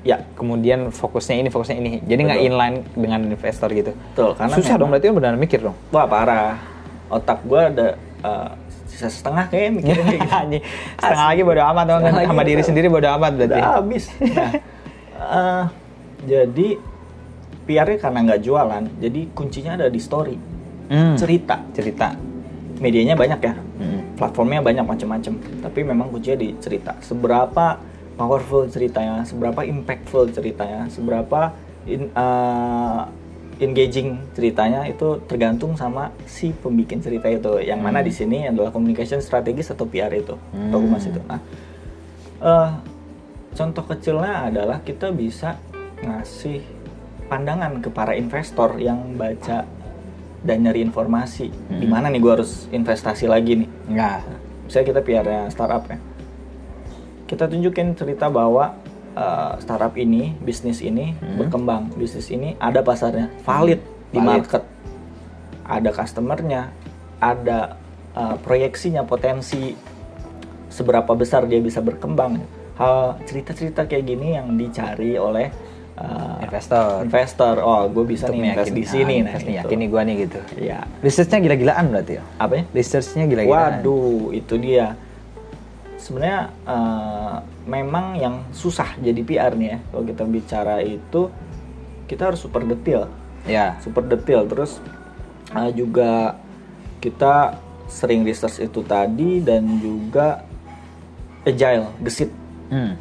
[0.04, 1.90] Ya, kemudian fokusnya ini, fokusnya ini.
[2.04, 3.96] Jadi nggak inline dengan investor gitu.
[4.12, 4.36] betul.
[4.36, 5.72] Karena Susah dong memang- berarti lu benar mikir dong.
[5.88, 6.60] Wah parah.
[7.08, 8.52] Otak gua ada uh,
[8.84, 10.20] sisa setengah kayaknya mikirin kayak
[10.52, 10.64] gitu.
[10.98, 13.56] Setengah lagi bodo amat dong sama diri sendiri bodo amat berarti.
[13.56, 14.04] Udah habis.
[14.20, 14.52] Nah,
[15.24, 15.64] eh,
[16.24, 16.68] jadi
[17.64, 20.36] PR-nya karena nggak jualan, jadi kuncinya ada di story,
[20.92, 21.64] Hmm, cerita.
[21.72, 22.12] cerita.
[22.76, 24.00] Medianya banyak ya, Hmm.
[24.20, 25.32] platformnya banyak macam-macam.
[25.64, 26.92] Tapi memang kuncinya di cerita.
[27.00, 27.80] Seberapa
[28.14, 31.56] powerful ceritanya, seberapa impactful ceritanya, seberapa
[31.88, 33.00] in- eh,
[33.62, 37.62] engaging ceritanya itu tergantung sama si pembikin cerita itu.
[37.62, 38.06] Yang mana Hmm.
[38.06, 40.84] di sini adalah communication strategis atau PR itu, atau Hmm.
[40.84, 41.20] humas itu.
[41.24, 41.40] Nah,
[42.42, 42.70] eh,
[43.54, 45.56] contoh kecilnya adalah kita bisa
[46.02, 46.60] ngasih
[47.24, 49.64] pandangan ke para investor yang baca
[50.44, 51.80] dan nyari informasi Hmm.
[51.80, 54.20] di mana nih gue harus investasi lagi nih Enggak.
[54.62, 55.98] misalnya kita PR-nya startup ya
[57.24, 58.76] kita tunjukin cerita bahwa
[59.14, 61.40] uh, startup ini bisnis ini Hmm.
[61.40, 63.80] berkembang bisnis ini ada pasarnya valid
[64.12, 64.28] di Valid.
[64.28, 64.62] market
[65.64, 66.62] ada customernya
[67.16, 67.80] ada
[68.12, 69.72] uh, proyeksinya potensi
[70.68, 72.36] seberapa besar dia bisa berkembang
[72.74, 75.46] hal cerita-cerita kayak gini yang dicari oleh
[75.94, 77.06] uh, Investor.
[77.06, 79.58] investor oh gue bisa Untuk nih invest di sini ah, nah invest gitu.
[79.62, 80.40] yakini gua nih gitu.
[80.58, 82.22] ya Researchnya gila-gilaan berarti ya?
[82.36, 83.72] apa ya Researchnya gila-gilaan.
[83.78, 84.98] Waduh, itu dia.
[85.96, 87.34] Sebenarnya eh,
[87.64, 89.78] memang yang susah jadi PR nih ya.
[89.88, 91.32] Kalau kita bicara itu,
[92.04, 93.08] kita harus super detail,
[93.46, 93.80] Ya.
[93.80, 94.44] super detail.
[94.44, 94.82] Terus
[95.54, 96.36] eh, juga
[97.00, 97.56] kita
[97.86, 100.44] sering research itu tadi dan juga
[101.44, 102.28] agile, gesit,
[102.66, 102.92] Hmm.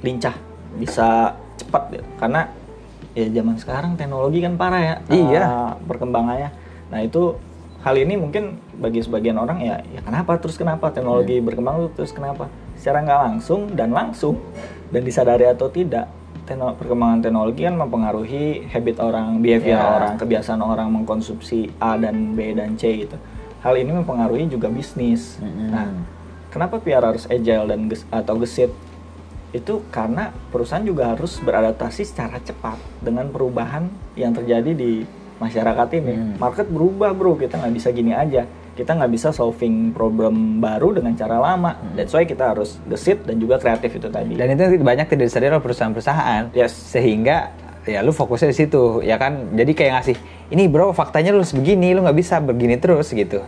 [0.00, 0.36] lincah.
[0.70, 2.06] bisa cepat gitu.
[2.16, 2.46] karena
[3.10, 5.42] ya zaman sekarang teknologi kan parah ya Iya.
[5.42, 6.50] eh, perkembangannya
[6.88, 7.34] nah itu
[7.80, 11.44] hal ini mungkin bagi sebagian orang ya ya kenapa terus kenapa teknologi Hmm.
[11.44, 14.38] berkembang terus kenapa secara nggak langsung dan langsung
[14.88, 16.06] dan disadari atau tidak
[16.44, 19.90] tekno- perkembangan teknologi kan mempengaruhi habit orang behavior Ya.
[19.92, 23.18] orang kebiasaan orang mengkonsumsi A dan B dan C gitu
[23.60, 25.68] hal ini mempengaruhi juga bisnis Mm-mm.
[25.68, 25.86] nah
[26.50, 28.74] kenapa PR harus agile dan ges- atau gesit
[29.50, 35.02] itu karena perusahaan juga harus beradaptasi secara cepat dengan perubahan yang terjadi di
[35.42, 36.14] masyarakat ini.
[36.14, 36.34] Hmm.
[36.38, 38.46] Market berubah bro, kita nggak bisa gini aja.
[38.76, 41.74] Kita nggak bisa solving problem baru dengan cara lama.
[41.98, 44.38] That's why kita harus gesit dan juga kreatif itu tadi.
[44.38, 46.54] Dan itu banyak tidak disadari oleh perusahaan-perusahaan.
[46.54, 46.70] Yes.
[46.70, 47.50] Sehingga
[47.84, 49.52] ya lu fokusnya di situ, ya kan?
[49.52, 50.16] Jadi kayak ngasih,
[50.54, 53.42] ini bro faktanya lu harus begini, lu nggak bisa begini terus gitu.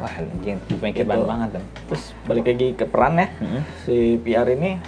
[0.00, 1.28] Wah, Gitu.
[1.28, 1.64] banget tuh.
[1.86, 3.62] Terus balik lagi ke peran ya, Mm-mm.
[3.84, 4.80] si PR ini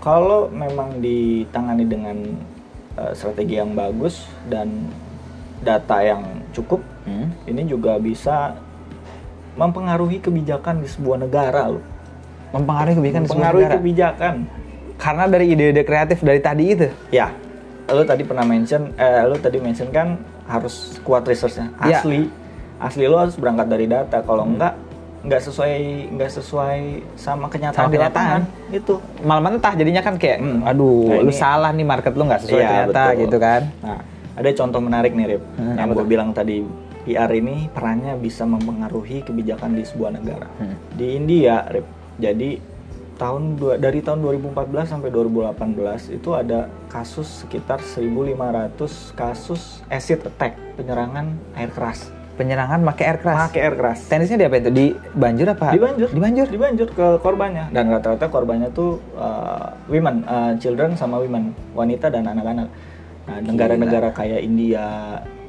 [0.00, 2.16] kalau memang ditangani dengan
[2.94, 4.88] uh, strategi yang bagus dan
[5.58, 7.30] data yang cukup, Hmm.
[7.44, 8.56] ini juga bisa
[9.54, 11.84] mempengaruhi kebijakan di sebuah negara loh.
[12.50, 13.76] Mempengaruhi kebijakan di sebuah mempengaruhi negara.
[13.78, 14.34] kebijakan.
[14.96, 16.88] Karena dari ide-ide kreatif dari tadi itu.
[17.10, 17.28] Ya,
[17.86, 21.68] lo tadi pernah mention, eh, lo tadi mention kan harus kuat researchnya.
[21.80, 22.00] Ya.
[22.76, 24.20] Asli, lo harus berangkat dari data.
[24.20, 24.76] Kalau enggak,
[25.22, 25.74] nggak sesuai
[26.12, 26.80] nggak sesuai
[27.16, 28.40] sama kenyataan Sama di kenyataan.
[28.46, 28.70] lapangan.
[28.70, 28.94] Itu.
[29.20, 30.60] Malah mentah jadinya kan kayak, Hmm.
[30.62, 33.20] aduh, Nah, lu ini- salah nih market lu nggak sesuai Iya, ternyata betul.
[33.24, 33.62] gitu kan.
[33.82, 34.00] Nah,
[34.36, 35.42] ada contoh menarik nih, Rip.
[35.56, 36.56] Hmm, yang gue bilang tadi,
[37.02, 40.46] PR ini perannya bisa mempengaruhi kebijakan di sebuah negara.
[40.58, 40.74] Hmm.
[40.92, 41.86] Di India, Rip.
[42.16, 42.50] Jadi
[43.16, 50.54] tahun dua, dari tahun 2014 sampai 2018 itu ada kasus sekitar 1.500 kasus acid attack,
[50.76, 52.12] penyerangan air keras.
[52.36, 53.36] Penyerangan pakai air keras.
[53.48, 53.98] Pakai air keras.
[54.12, 54.70] Teknisnya di apa itu?
[54.70, 55.72] Di banjur apa?
[55.72, 56.08] Di Banjur.
[56.12, 56.46] Di banjur.
[56.52, 57.72] Di Banjur ke korbannya.
[57.72, 62.68] Dan rata-rata korbannya tuh uh, women, uh, children sama women, wanita dan anak-anak.
[63.26, 64.84] Nah, negara-negara kayak India,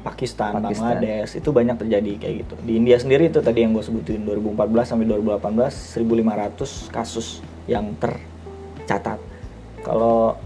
[0.00, 0.96] Pakistan, Pakistan.
[0.96, 2.54] Bangladesh itu banyak terjadi kayak gitu.
[2.64, 9.20] Di India sendiri itu tadi yang gue sebutin 2014 sampai 2018 1.500 kasus yang tercatat.
[9.84, 10.40] Kalau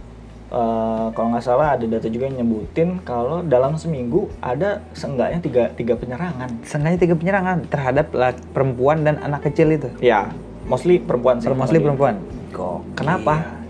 [0.52, 5.64] uh, kalau nggak salah ada data juga yang nyebutin kalau dalam seminggu ada seenggaknya tiga,
[5.72, 6.48] tiga penyerangan.
[6.62, 8.12] Sengaja tiga penyerangan terhadap
[8.52, 9.88] perempuan dan anak kecil itu.
[9.98, 10.28] Ya,
[10.68, 11.48] mostly perempuan sih.
[11.50, 12.20] Mostly di- perempuan.
[12.52, 12.94] Kok?
[12.94, 13.64] Kenapa?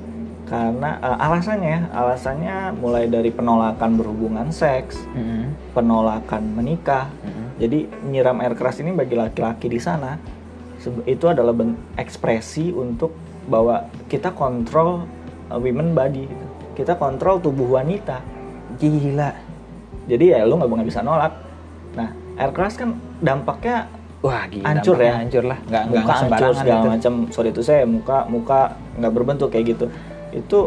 [0.53, 5.01] Karena eh, alasannya, alasannya mulai dari penolakan berhubungan seks,
[5.73, 7.09] penolakan menikah.
[7.57, 10.19] Jadi nyiram air keras ini bagi laki-laki di sana
[11.07, 11.55] itu adalah
[11.95, 13.15] ekspresi untuk
[13.47, 15.07] bahwa kita kontrol
[15.49, 16.47] eh, women body, gitu.
[16.73, 18.21] Kita kontrol tubuh wanita.
[18.75, 19.31] Gila.
[20.05, 21.33] Jadi ya lu nggak bisa nolak.
[21.93, 23.87] Nah, air keras kan dampaknya
[24.19, 24.67] Wah, gila.
[24.69, 25.19] Hancur ya?
[25.19, 25.59] Hancur lah.
[25.61, 26.89] Nggak nggak muka hancur segala gitu.
[26.89, 28.61] macam sorry itu saya muka muka
[28.95, 29.87] nggak berbentuk kayak gitu
[30.31, 30.59] itu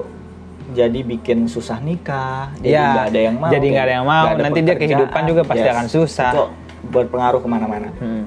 [0.67, 4.25] jadi bikin susah nikah jadi Iya, nggak ada yang mau jadi nggak ada yang mau.
[4.27, 6.29] ada Nanti dia kehidupan juga pasti akan susah.
[6.29, 6.43] itu
[6.85, 8.23] berpengaruh ke mana-mana Hmm.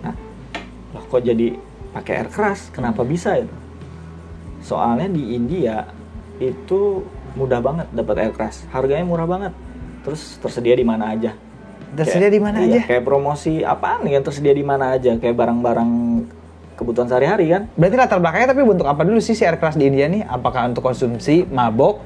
[0.00, 0.14] nah
[0.92, 1.56] loh kok jadi
[1.90, 3.08] pakai air keras kenapa Hmm.
[3.08, 3.54] bisa itu
[4.60, 5.88] soalnya di India
[6.36, 7.00] itu
[7.36, 9.52] mudah banget dapat air keras harganya murah banget
[10.02, 11.32] terus tersedia di mana aja
[11.86, 12.92] Tersedia di mana iya, aja?
[12.92, 15.16] Kayak promosi apaan yang tersedia di mana aja?
[15.16, 15.90] Kayak barang-barang
[16.76, 17.62] kebutuhan sehari-hari kan?
[17.72, 20.26] Berarti latar belakangnya tapi bentuk apa dulu sih si air keras di India nih?
[20.26, 22.02] Apakah untuk konsumsi, mabok,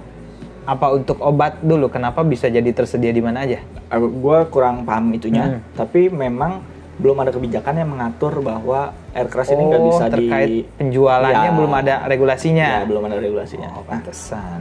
[0.62, 1.90] apa untuk obat dulu?
[1.90, 3.58] Kenapa bisa jadi tersedia di mana aja?
[3.98, 5.60] Gue kurang paham itunya, Hmm.
[5.74, 6.62] tapi memang
[7.00, 11.50] belum ada kebijakan yang mengatur bahwa air keras ini nggak Oh, bisa terkait di penjualannya
[11.50, 11.56] Ya.
[11.56, 12.68] belum ada regulasinya.
[12.78, 13.68] Ya, belum ada regulasinya.
[13.74, 14.60] Oh, Nah, pantesan.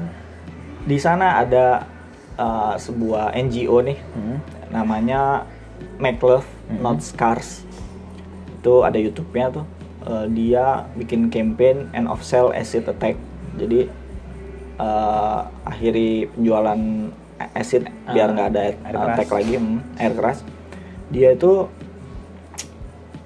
[0.80, 1.84] Di sana ada
[2.36, 4.38] uh, sebuah NGO nih, Hmm.
[4.70, 5.44] namanya
[5.98, 6.80] Make Love Hmm.
[6.80, 7.65] Not Scars.
[8.56, 9.65] Itu ada YouTube-nya tuh.
[10.00, 13.18] Uh, dia bikin campaign end of sale acid attack.
[13.56, 13.89] Jadi
[14.78, 16.80] uh, akhiri penjualan
[17.52, 19.10] acid biar Ah, nggak ada air, air keras.
[19.10, 20.38] attack lagi, hmm, air keras.
[21.10, 21.68] Dia itu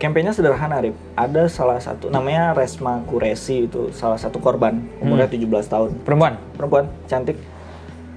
[0.03, 0.91] campaignnya sederhana, Rip.
[1.15, 5.39] Ada salah satu namanya Resma Kuresi itu salah satu korban umurnya Hmm.
[5.39, 5.89] 17 tahun.
[6.03, 6.35] Perempuan?
[6.53, 7.39] perempuan cantik.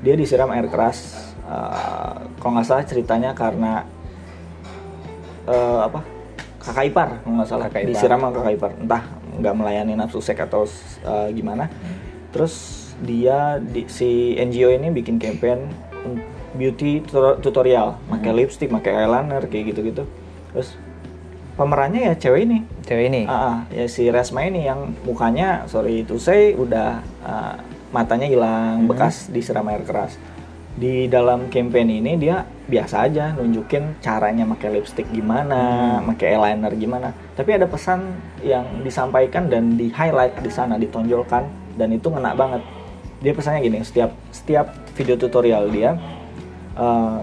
[0.03, 3.87] Dia disiram air keras Eh, kalau nggak salah ceritanya karena
[5.47, 6.03] eh, apa?
[6.59, 7.65] Kakak ipar kalau nggak salah.
[7.71, 7.91] Kakak ipar.
[7.95, 8.71] disiram sama kakak ipar.
[8.75, 9.03] Entah
[9.39, 10.67] nggak melayani nafsu seks atau
[11.07, 11.71] eh, gimana.
[12.35, 12.55] Terus
[12.99, 15.71] dia di, si NGO ini bikin campaign
[16.53, 17.95] beauty tutor- tutorial.
[18.11, 20.03] Pakai lipstick pakai eyeliner kayak gitu gitu
[20.51, 20.73] terus
[21.57, 23.23] pemerannya ya cewek ini Cewek ini?
[23.27, 26.89] Ah, ya si Resma ini yang mukanya sorry itu saya udah
[27.21, 27.57] ah,
[27.91, 28.89] matanya hilang Mhm.
[28.93, 30.15] bekas disiram air keras.
[30.77, 36.13] Di dalam campaign ini dia biasa aja nunjukin caranya pakai lipstick gimana, Mhm.
[36.13, 37.09] pakai eyeliner gimana.
[37.33, 38.13] Tapi ada pesan
[38.45, 42.63] yang disampaikan dan di highlight di sana ditonjolkan dan itu ngena banget.
[43.17, 45.97] dia pesannya gini setiap setiap video tutorial dia
[46.77, 47.19] eh,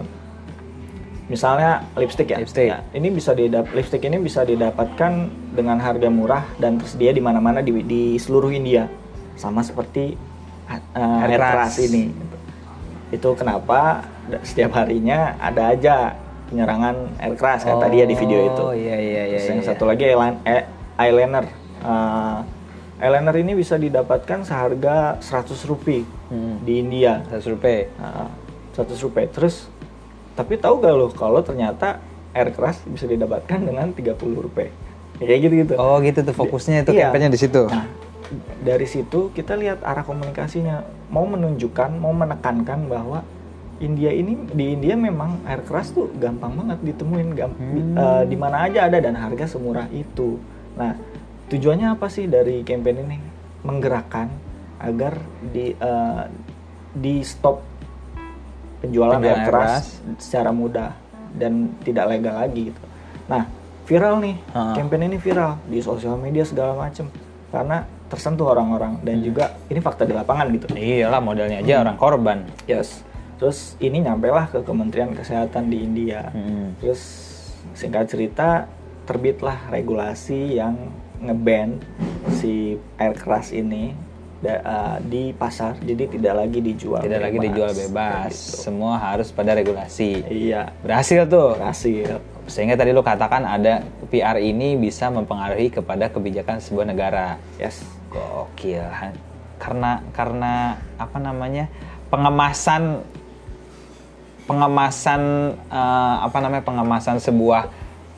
[1.26, 2.68] misalnya lipstick ya Lipstick.
[2.68, 5.12] Ya, ini bisa didap lipstick ini bisa didapatkan
[5.50, 8.88] dengan harga murah dan tersedia di mana-mana di, di seluruh India
[9.34, 10.14] sama seperti
[10.68, 11.80] uh, Air air keras.
[11.80, 12.12] ini
[13.10, 14.04] itu kenapa
[14.42, 16.18] setiap harinya ada aja
[16.50, 19.38] penyerangan air keras kata dia di video itu Oh iya iya iya.
[19.38, 19.70] Terus yang iya.
[19.70, 20.64] satu lagi eyelin- eh,
[20.98, 21.46] eyeliner.
[21.80, 22.38] Eh,
[23.00, 26.58] eyeliner ini bisa didapatkan seharga 100 rupiah Hmm.
[26.62, 27.22] di India.
[27.28, 27.86] Satu rupiah.
[27.96, 28.30] Nah,
[28.74, 29.30] 100 rupiah.
[29.30, 29.70] Terus
[30.34, 34.74] tapi tahu gak lo kalau ternyata air keras bisa didapatkan dengan 30 rupiah.
[35.18, 35.74] Ya, kayak gitu gitu.
[35.78, 37.08] Oh gitu tuh fokusnya itu Iya.
[37.08, 37.62] kampanye di situ.
[37.66, 37.86] Nah,
[38.60, 43.22] dari situ kita lihat arah komunikasinya mau menunjukkan, mau menekankan bahwa
[43.78, 47.94] India ini di India memang air keras tuh gampang banget ditemuin, gam- Hmm.
[47.94, 50.42] eh, di mana aja ada dan harga semurah itu.
[50.74, 50.98] Nah,
[51.48, 53.18] tujuannya apa sih dari campaign ini?
[53.62, 54.34] Menggerakkan
[54.80, 56.24] agar di eh,
[56.92, 57.62] di stop
[58.84, 59.64] penjualan, Penjualan air keras,
[59.96, 60.20] keras.
[60.20, 60.92] secara mudah
[61.34, 62.84] dan tidak legal lagi gitu.
[63.26, 63.48] Nah,
[63.84, 64.76] viral nih, Ha.
[64.76, 67.08] campaign ini viral di sosial media segala macem
[67.48, 69.26] karena tersentuh orang-orang dan Hmm.
[69.26, 70.66] juga ini fakta di lapangan gitu.
[70.70, 72.44] Iyalah modalnya aja orang korban.
[72.66, 73.02] Yes.
[73.40, 76.30] Terus ini nyampe lah ke Kementerian Kesehatan di India.
[76.30, 76.78] Hmm.
[76.78, 77.02] Terus
[77.74, 78.70] singkat cerita
[79.04, 80.78] terbitlah regulasi yang
[81.18, 81.80] ngeban
[82.32, 83.96] si air keras ini
[84.44, 87.00] uh, di pasar, jadi tidak lagi dijual.
[87.00, 87.48] Tidak lagi bebas.
[87.48, 88.34] dijual bebas.
[88.36, 88.60] Gitu.
[88.68, 90.26] Semua harus pada regulasi.
[90.28, 91.56] Iya, Berhasil tuh.
[91.56, 92.20] berhasil.
[92.44, 97.40] Sehingga tadi lo katakan ada PR ini bisa mempengaruhi kepada kebijakan sebuah negara.
[97.56, 97.80] Yes.
[98.12, 98.84] Gokil.
[99.58, 101.72] Karena karena apa namanya?
[102.12, 103.02] pengemasan
[104.46, 105.22] pengemasan
[105.72, 106.62] eh, apa namanya?
[106.62, 107.72] pengemasan sebuah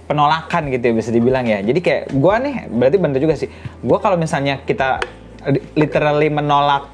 [0.09, 1.61] penolakan gitu ya bisa dibilang ya.
[1.61, 3.49] Jadi kayak gua nih berarti bener juga sih.
[3.85, 5.01] Gua kalau misalnya kita
[5.73, 6.89] literally menolak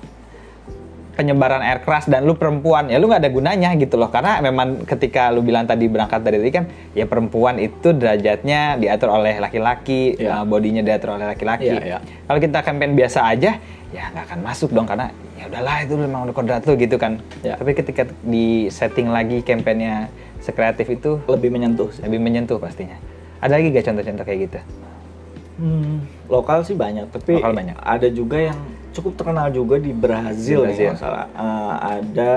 [1.12, 4.88] penyebaran air keras dan lu perempuan ya lu nggak ada gunanya gitu loh karena memang
[4.88, 10.16] ketika lu bilang tadi berangkat dari tadi kan ya perempuan itu derajatnya diatur oleh laki-laki
[10.16, 10.40] Iya.
[10.42, 11.98] uh, bodinya diatur oleh laki-laki Iya, iya.
[12.00, 13.60] kalau kita campaign biasa aja
[13.92, 17.20] ya nggak akan masuk dong karena ya udahlah itu memang udah kodrat lu gitu kan
[17.44, 17.60] Iya.
[17.60, 20.08] tapi ketika di setting lagi campaignnya
[20.40, 22.02] sekreatif itu Lebih menyentuh sih.
[22.08, 22.96] lebih menyentuh pastinya
[23.44, 24.60] ada lagi gak contoh-contoh kayak gitu
[25.62, 27.78] Hmm, lokal sih banyak, tapi Lokal banyak.
[27.78, 28.58] ada juga yang
[28.92, 30.88] cukup terkenal juga di Brazil, Di Brazil.
[30.90, 31.26] nggak salah.
[31.30, 32.34] Eh, ada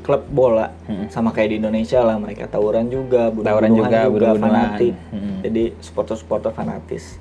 [0.00, 1.08] klub bola Hmm.
[1.08, 4.36] sama kayak di Indonesia lah mereka tawuran juga, Tawuran juga, bunuh-bunuhan.
[4.38, 4.94] fanatik.
[5.08, 5.40] Hmm.
[5.40, 7.16] Jadi supporter-supporter fanatis.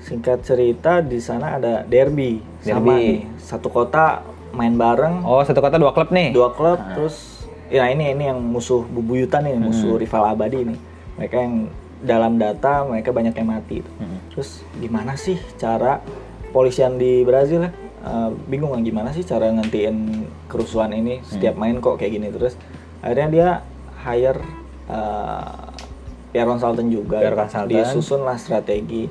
[0.00, 2.90] Singkat cerita di sana ada derby, sama Derby.
[2.90, 7.86] nih satu kota main bareng, oh satu kota dua klub nih dua klub terus ya
[7.86, 10.76] ini ini yang musuh bubuyutan ini musuh rival abadi ini
[11.14, 11.70] mereka yang
[12.02, 13.80] dalam data mereka banyak yang mati.
[13.80, 13.90] Itu.
[14.34, 16.02] terus gimana sih cara
[16.50, 17.72] polisian di Brazil ya?
[18.02, 22.58] Eh, bingung kan gimana sih cara ngentiin kerusuhan ini setiap main kok kayak gini terus.
[22.98, 23.48] Akhirnya dia
[24.02, 24.42] hire
[24.90, 27.22] eh, PR consultant juga.
[27.22, 27.70] PR consultant.
[27.70, 29.06] disusun lah strategi.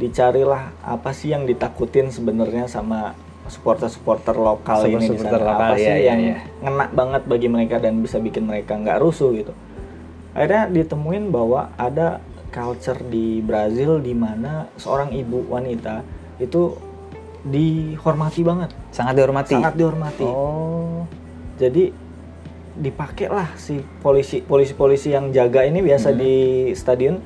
[0.00, 3.12] Dicarilah apa sih yang ditakutin sebenarnya sama
[3.50, 5.50] supporter-supporter lokal ini di Supporter sana.
[5.52, 6.36] lokal, apa sih iya, iya, yang iya.
[6.62, 9.52] ngena banget bagi mereka dan bisa bikin mereka nggak rusuh gitu.
[10.32, 16.02] Akhirnya ditemuin bahwa ada culture di Brazil di mana seorang ibu wanita
[16.42, 16.76] itu
[17.40, 18.70] dihormati banget.
[18.92, 19.54] Sangat dihormati?
[19.56, 20.26] Sangat dihormati.
[20.26, 21.08] Oh.
[21.56, 21.88] Jadi
[22.70, 26.18] dipakai lah si polisi polisi polisi yang jaga ini biasa Hmm.
[26.20, 26.34] di
[26.72, 27.16] stadion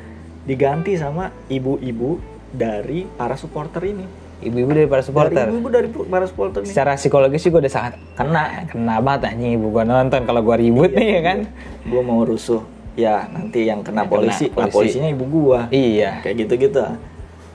[0.44, 2.18] diganti sama ibu-ibu
[2.50, 4.06] dari para supporter ini.
[4.44, 6.68] Ibu-ibu dari para dari supporter ibu-ibu dari para supporter ini.
[6.68, 9.56] Secara psikologis sih gue udah sangat kena kena banget anjing.
[9.56, 11.38] Ibu gue nonton kalau gue ribut nih ya kan?
[11.84, 14.74] gue mau rusuh ya nanti yang kena Yang kena polisi, nah polisi.
[14.74, 16.82] polisinya ibu gua iya kayak gitu-gitu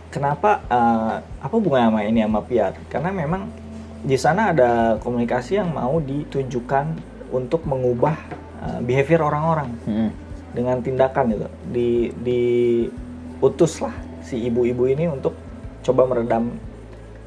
[0.09, 3.47] kenapa eh, apa hubungannya sama ini sama PR karena memang
[3.99, 6.85] di sana ada komunikasi yang mau ditujukan
[7.29, 8.15] untuk mengubah
[8.59, 10.09] eh, behavior orang-orang Mm-mm.
[10.51, 15.33] dengan tindakan itu di diutus lah si ibu-ibu ini untuk
[15.79, 16.51] coba meredam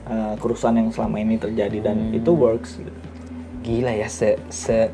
[0.05, 2.19] eh, kerusuhan yang selama ini terjadi dan Hmm.
[2.19, 2.93] itu works gitu.
[3.63, 4.91] gila ya se se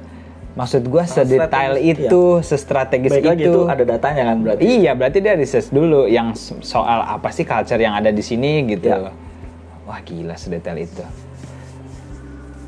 [0.59, 3.47] maksud gue sedetail strategis, itu sestrategis Baik itu.
[3.47, 4.63] itu ada datanya kan berarti?
[4.67, 6.35] Iya berarti dia research dulu yang
[6.67, 8.91] soal apa sih culture yang ada di sini gitu.
[8.91, 9.15] Ya.
[9.87, 11.07] wah gila sedetail itu.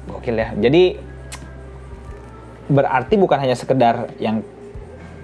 [0.07, 0.49] Gokil ya.
[0.55, 1.03] Jadi
[2.71, 4.47] berarti bukan hanya sekedar yang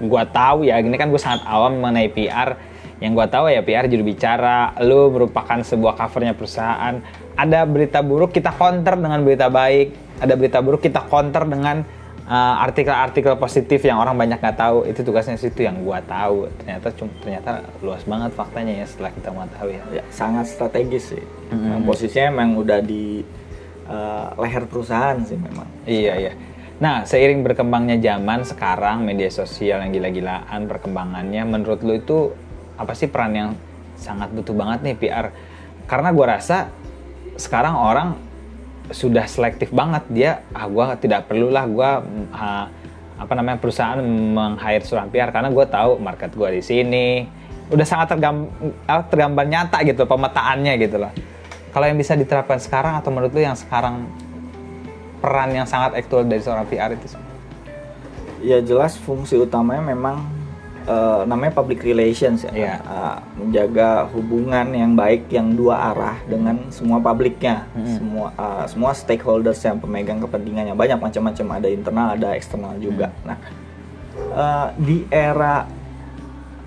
[0.02, 0.82] gua tahu ya.
[0.82, 2.58] Ini kan gue sangat awam mengenai PR
[2.98, 6.98] yang gua tahu ya PR juru bicara lu merupakan sebuah covernya perusahaan.
[7.38, 10.18] Ada berita buruk kita counter dengan berita baik.
[10.18, 11.86] Ada berita buruk kita counter dengan
[12.26, 16.92] uh, artikel-artikel positif yang orang banyak nggak tahu itu tugasnya situ yang gua tahu ternyata
[17.22, 21.22] ternyata luas banget faktanya ya setelah kita mengetahui ya ya sangat strategis sih.
[21.22, 21.62] Mm-hmm.
[21.62, 23.22] Memang posisinya emang udah di
[23.86, 25.68] eh, leher perusahaan sih memang.
[25.86, 26.32] Iya iya.
[26.76, 32.36] Nah, seiring berkembangnya zaman sekarang media sosial yang gila-gilaan perkembangannya, menurut lu itu
[32.76, 33.50] apa sih peran yang
[33.96, 35.32] sangat butuh banget nih PR?
[35.88, 36.68] Karena gua rasa
[37.40, 38.08] sekarang orang
[38.90, 42.66] sudah selektif banget dia, ah gua tidak perlulah gua mm, ah,
[43.16, 47.26] apa namanya perusahaan meng-hire seorang PR karena gua tahu market gua di sini.
[47.66, 48.52] Udah sangat tergam-
[49.10, 51.10] tergambar nyata gitu pemetaannya gitu loh.
[51.74, 54.06] Kalau yang bisa diterapkan sekarang atau menurut lu yang sekarang
[55.18, 57.18] peran yang sangat aktual dari seorang PR itu
[58.44, 60.35] Ya jelas fungsi utamanya memang
[60.86, 62.74] eh, namanya public relations ya, Iya.
[62.78, 67.86] Eh, menjaga hubungan yang baik yang dua arah dengan semua publiknya, Hmm.
[67.92, 73.10] semua eh, semua stakeholders yang pemegang kepentingannya banyak macam-macam ada internal ada eksternal juga.
[73.10, 73.26] Hmm.
[73.26, 73.38] Nah
[74.16, 75.66] eh, di era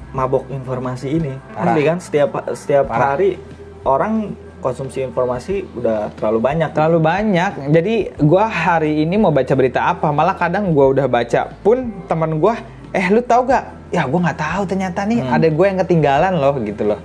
[0.10, 1.78] mabok informasi ini, Parah.
[1.78, 3.14] kan setiap setiap Parah.
[3.14, 3.38] hari
[3.86, 6.70] orang konsumsi informasi udah terlalu banyak.
[6.76, 11.48] terlalu banyak jadi gua hari ini mau baca berita apa malah kadang gua udah baca
[11.64, 15.34] pun teman gua eh lu tahu gak ya gua nggak tahu ternyata nih Hmm.
[15.34, 17.00] ada gue yang ketinggalan loh gitu loh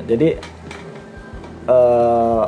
[0.00, 0.28] Jadi
[1.68, 2.44] eh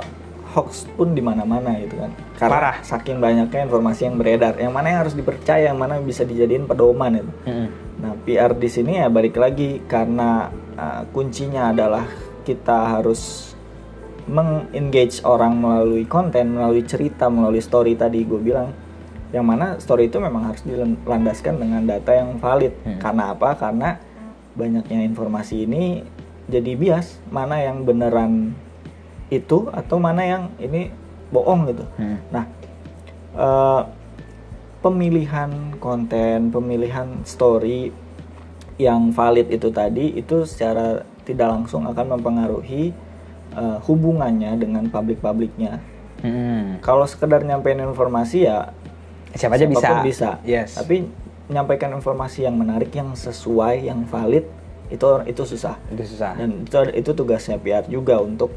[0.51, 2.11] hoax pun di mana-mana gitu kan.
[2.35, 2.77] Karena Parah.
[2.83, 7.23] saking banyaknya informasi yang beredar, yang mana yang harus dipercaya, yang mana bisa dijadiin pedoman
[7.23, 7.33] itu.
[8.01, 12.03] Nah, PR di sini ya balik lagi karena eh, kuncinya adalah
[12.43, 13.53] kita harus
[14.27, 18.71] mengengage orang melalui konten, melalui cerita, melalui story tadi gue bilang.
[19.31, 22.75] Yang mana story itu memang harus dilandaskan dengan data yang valid.
[22.83, 22.99] Hmm.
[22.99, 23.55] Karena apa?
[23.55, 23.99] Karena
[24.59, 26.03] banyaknya informasi ini
[26.51, 28.59] jadi bias mana yang beneran
[29.31, 30.91] itu atau mana yang ini
[31.31, 31.85] bohong gitu.
[31.95, 32.19] Hmm.
[32.35, 32.45] Nah,
[33.39, 33.83] eh,
[34.83, 37.95] pemilihan konten, pemilihan story
[38.81, 42.91] yang valid itu tadi itu secara tidak langsung akan mempengaruhi
[43.55, 45.79] eh, hubungannya dengan publik-publiknya.
[46.21, 46.83] Hmm.
[46.85, 48.75] Kalau sekedar nyampein informasi ya
[49.33, 50.31] siapa aja bisa siapa pun bisa.
[50.43, 51.07] yes Tapi
[51.47, 54.47] menyampaikan informasi yang menarik, yang sesuai, yang valid
[54.87, 55.79] itu itu susah.
[55.89, 58.51] itu susah Dan itu itu tugasnya PR juga untuk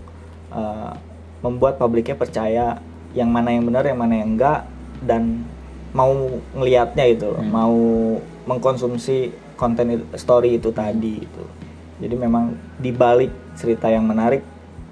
[0.49, 0.93] uh,
[1.39, 2.77] membuat publiknya percaya
[3.11, 4.65] yang mana yang benar, yang mana yang enggak
[4.99, 5.45] dan
[5.91, 6.09] mau
[6.53, 7.51] ngelihatnya gitu loh, Hmm.
[7.51, 7.75] mau
[8.47, 11.43] mengkonsumsi konten itu- story itu tadi itu.
[11.97, 14.41] Jadi memang di balik cerita yang menarik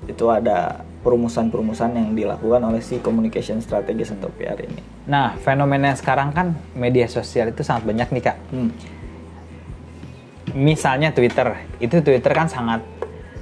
[0.04, 4.82] itu ada perumusan-perumusan yang dilakukan oleh si communication strategis atau PR ini.
[5.04, 8.70] nah fenomena sekarang kan media sosial itu sangat banyak nih kak Hmm.
[10.52, 12.84] misalnya Twitter itu Twitter kan sangat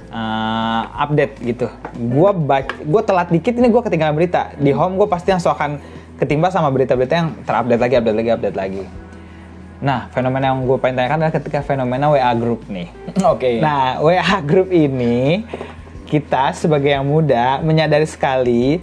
[0.08, 1.66] uh, update gitu
[2.08, 5.80] gua baca gua telat dikit ini gua ketinggalan berita di home gua pasti langsung akan
[6.16, 8.84] ketimpa sama berita-berita yang terupdate lagi update lagi update lagi
[9.80, 12.92] nah fenomena yang gue pengen tanyakan adalah ketika fenomena WA group nih
[13.32, 13.64] Oke.
[13.64, 15.40] Nah, WA group ini
[16.10, 18.82] kita sebagai yang muda menyadari sekali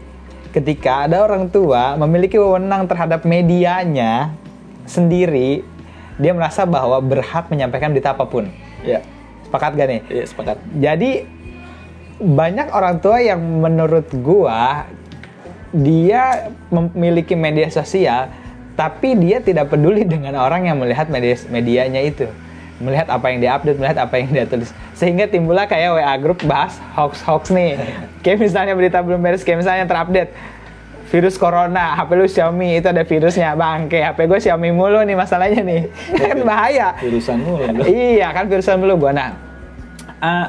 [0.56, 4.32] ketika ada orang tua memiliki wewenang terhadap medianya
[4.88, 5.62] sendiri,
[6.16, 8.48] dia merasa bahwa berhak menyampaikan berita apa pun.
[8.82, 9.04] ya,
[9.44, 10.02] Sepakat gak nih?
[10.08, 10.58] iya sepakat.
[10.80, 11.12] Jadi
[12.18, 14.88] banyak orang tua yang menurut gua
[15.76, 18.32] dia memiliki media sosial
[18.74, 22.26] tapi dia tidak peduli dengan orang yang melihat media medianya itu
[22.78, 24.70] melihat apa yang dia update melihat apa yang dia tulis.
[24.94, 27.78] Sehingga timbullah kayak WA grup bahas hoax hoax nih.
[28.22, 30.32] Kayak misalnya berita belum beres kayak misalnya terupdate.
[31.08, 33.88] Virus corona HP lu Xiaomi itu ada virusnya bang.
[33.88, 35.82] Kayak HP gue Xiaomi mulu nih masalahnya nih.
[36.20, 36.94] Kan bahaya.
[37.00, 37.88] Jurusan mulu.
[37.88, 39.12] iya kan virusan dulu gua.
[39.16, 39.30] Nah
[40.22, 40.48] eh,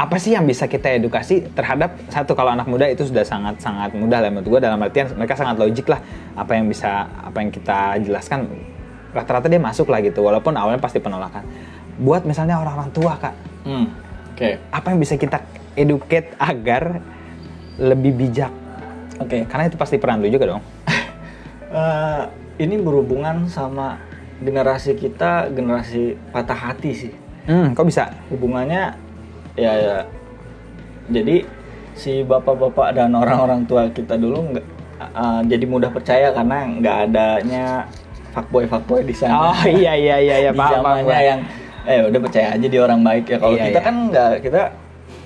[0.00, 3.92] apa sih yang bisa kita edukasi terhadap satu kalau anak muda itu sudah sangat sangat
[3.92, 6.00] mudah lah menurut gua dalam artian mereka sangat logik lah
[6.32, 8.48] apa yang bisa apa yang kita jelaskan
[9.10, 11.42] rata-rata dia masuk lah gitu walaupun awalnya pasti penolakan
[11.96, 13.92] buat misalnya orang-orang tua kak Hmm.
[14.32, 14.56] Oke.
[14.72, 15.44] apa yang bisa kita
[15.74, 17.04] educate agar
[17.76, 18.48] lebih bijak
[19.16, 19.44] Oke.
[19.44, 20.64] karena itu pasti peran lu juga dong
[21.70, 22.22] Eh,
[22.58, 23.94] ini berhubungan sama
[24.38, 27.12] generasi kita, generasi patah hati sih.
[27.46, 28.90] hmm kok bisa Hubungannya
[29.54, 29.96] ya, ya
[31.06, 31.46] jadi
[31.92, 34.66] si bapak-bapak dan orang-orang tua kita dulu nggak
[34.98, 37.86] eh, jadi mudah percaya karena nggak adanya
[38.30, 39.52] fuckboy fuckboy di sana.
[39.54, 41.40] oh iya iya iya iya di paham paham zamannya yang
[41.88, 43.36] eh udah percaya aja dia orang baik ya.
[43.40, 43.86] Kalau Iya, kita iya.
[43.88, 44.62] kan nggak kita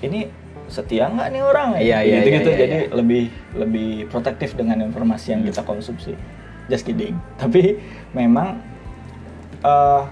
[0.06, 0.20] ini
[0.64, 2.92] setia nggak nih orang Iya, iya, gitu gitu iya, iya, jadi iya.
[2.96, 6.16] lebih lebih protektif dengan informasi yang kita konsumsi
[6.72, 7.78] just kidding tapi
[8.16, 8.58] memang
[9.60, 10.02] eh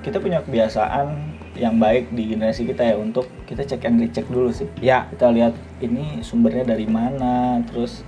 [0.00, 4.48] kita punya kebiasaan yang baik di generasi kita ya untuk kita cek and recheck dulu
[4.48, 5.52] sih ya kita lihat
[5.84, 8.00] ini sumbernya dari mana terus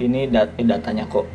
[0.00, 1.28] ini dat eh, datanya kok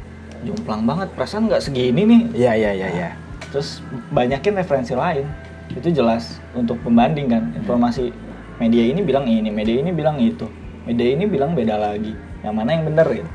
[0.46, 1.08] jomplang banget.
[1.16, 2.22] Perasaan nggak segini nih.
[2.36, 3.10] Iya iya iya iya.
[3.50, 3.84] Terus
[4.14, 5.26] banyakin referensi lain.
[5.74, 8.10] Itu jelas untuk pembanding kan informasi
[8.58, 10.48] media ini bilang ini media ini bilang itu.
[10.86, 12.14] Media ini bilang beda lagi.
[12.42, 13.30] Yang mana yang benar gitu.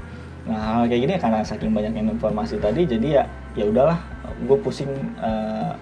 [0.45, 3.25] Nah hal kayak gini karena saking banyaknya informasi tadi jadi ya
[3.55, 3.99] ya udahlah.
[4.45, 4.91] Gue pusing
[5.23, 5.73] uh,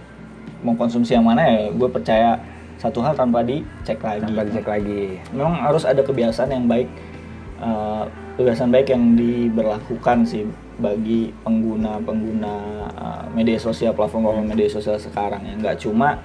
[0.60, 1.58] mau konsumsi yang mana ya.
[1.72, 2.38] Gue percaya
[2.76, 4.22] satu hal tanpa dicek lagi.
[4.26, 5.18] Tanpa dicek lagi.
[5.32, 6.90] Memang harus ada kebiasaan yang baik
[7.62, 8.04] uh,
[8.36, 10.44] kebiasaan baik yang diberlakukan sih
[10.82, 12.54] bagi pengguna-pengguna
[12.98, 15.54] uh, media sosial platform media sosial sekarang ya.
[15.54, 16.18] Nggak cuma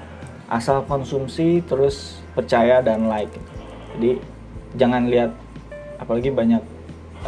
[0.50, 3.32] asal konsumsi terus percaya dan like.
[3.96, 4.18] Jadi
[4.74, 5.32] jangan lihat
[6.02, 6.66] apalagi banyak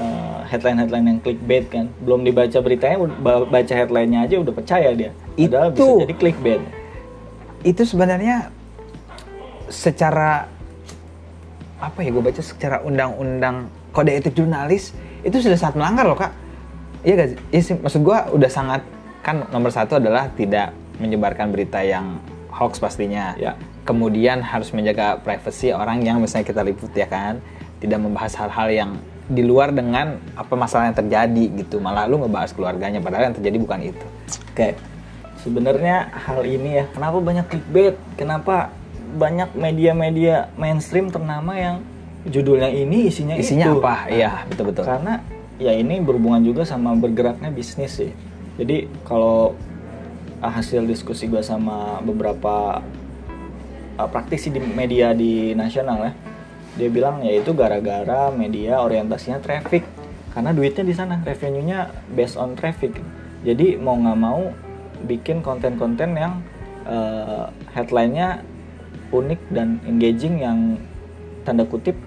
[0.02, 1.86] uh, headline-headline yang clickbait kan.
[2.02, 2.98] Belum dibaca beritanya
[3.46, 5.14] baca headline-nya aja udah percaya dia.
[5.38, 6.62] Itu Padahal bisa jadi clickbait.
[7.62, 8.50] Itu sebenarnya
[9.70, 10.50] secara
[11.80, 14.92] apa ya gue baca secara undang-undang kode etik jurnalis
[15.24, 16.34] itu sudah sangat melanggar loh kak
[17.04, 17.38] iya gak sih?
[17.52, 17.76] Iya sih.
[17.80, 18.82] Maksud gue udah sangat
[19.24, 22.20] kan nomor satu adalah tidak menyebarkan berita yang
[22.52, 23.36] hoax pastinya.
[23.40, 23.56] Ya.
[23.88, 27.42] kemudian harus menjaga privasi orang yang misalnya kita liput ya kan?
[27.82, 28.92] Tidak membahas hal-hal yang
[29.26, 31.82] di luar dengan apa masalah yang terjadi gitu.
[31.82, 34.06] Malah lu ngebahas keluarganya padahal yang terjadi bukan itu.
[34.54, 34.78] Oke.
[35.42, 37.98] Sebenarnya hal ini ya kenapa banyak clickbait?
[38.14, 38.70] Kenapa
[39.18, 41.82] banyak media-media mainstream ternama yang
[42.30, 43.80] judulnya ini isinya isinya itu.
[43.82, 43.96] apa?
[44.12, 45.24] Iya betul betul karena
[45.60, 48.12] ya ini berhubungan juga sama bergeraknya bisnis sih.
[48.56, 49.54] Jadi kalau
[50.40, 52.80] ah, hasil diskusi gue sama beberapa
[54.00, 56.14] uh, praktisi di media di nasional ya
[56.80, 59.84] dia bilang ya itu gara-gara media orientasinya traffic.
[60.32, 62.96] Karena duitnya di sana revenue-nya based on traffic.
[63.44, 64.56] Jadi mau nggak mau
[65.04, 66.40] bikin konten-konten yang
[66.88, 68.44] uh, headline-nya
[69.12, 70.80] unik dan engaging yang
[71.44, 71.98] tanda kutip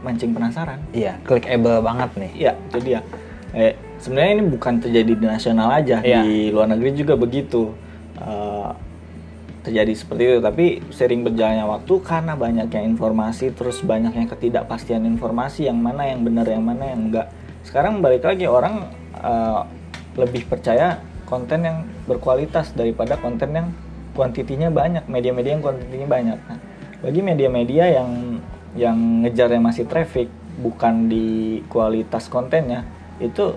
[0.00, 0.80] mancing penasaran.
[0.92, 2.32] Iya clickable banget nih.
[2.36, 3.00] Iya jadi ya
[3.54, 6.24] eh, sebenarnya ini bukan terjadi di nasional aja iya.
[6.24, 7.72] di luar negeri juga begitu.
[8.20, 8.76] Uh,
[9.60, 15.76] terjadi seperti itu tapi sering berjalannya waktu karena banyaknya informasi terus banyaknya ketidakpastian informasi yang
[15.76, 17.28] mana yang benar yang mana yang enggak.
[17.60, 18.88] Sekarang balik lagi orang
[19.20, 19.68] uh,
[20.16, 21.78] lebih percaya konten yang
[22.08, 23.68] berkualitas daripada konten yang
[24.16, 26.38] kuantitinya banyak media-media yang kuantitinya banyak.
[26.50, 26.58] Nah,
[27.00, 28.10] bagi media-media yang
[28.78, 32.86] yang ngejarnya masih traffic bukan di kualitas kontennya
[33.18, 33.56] itu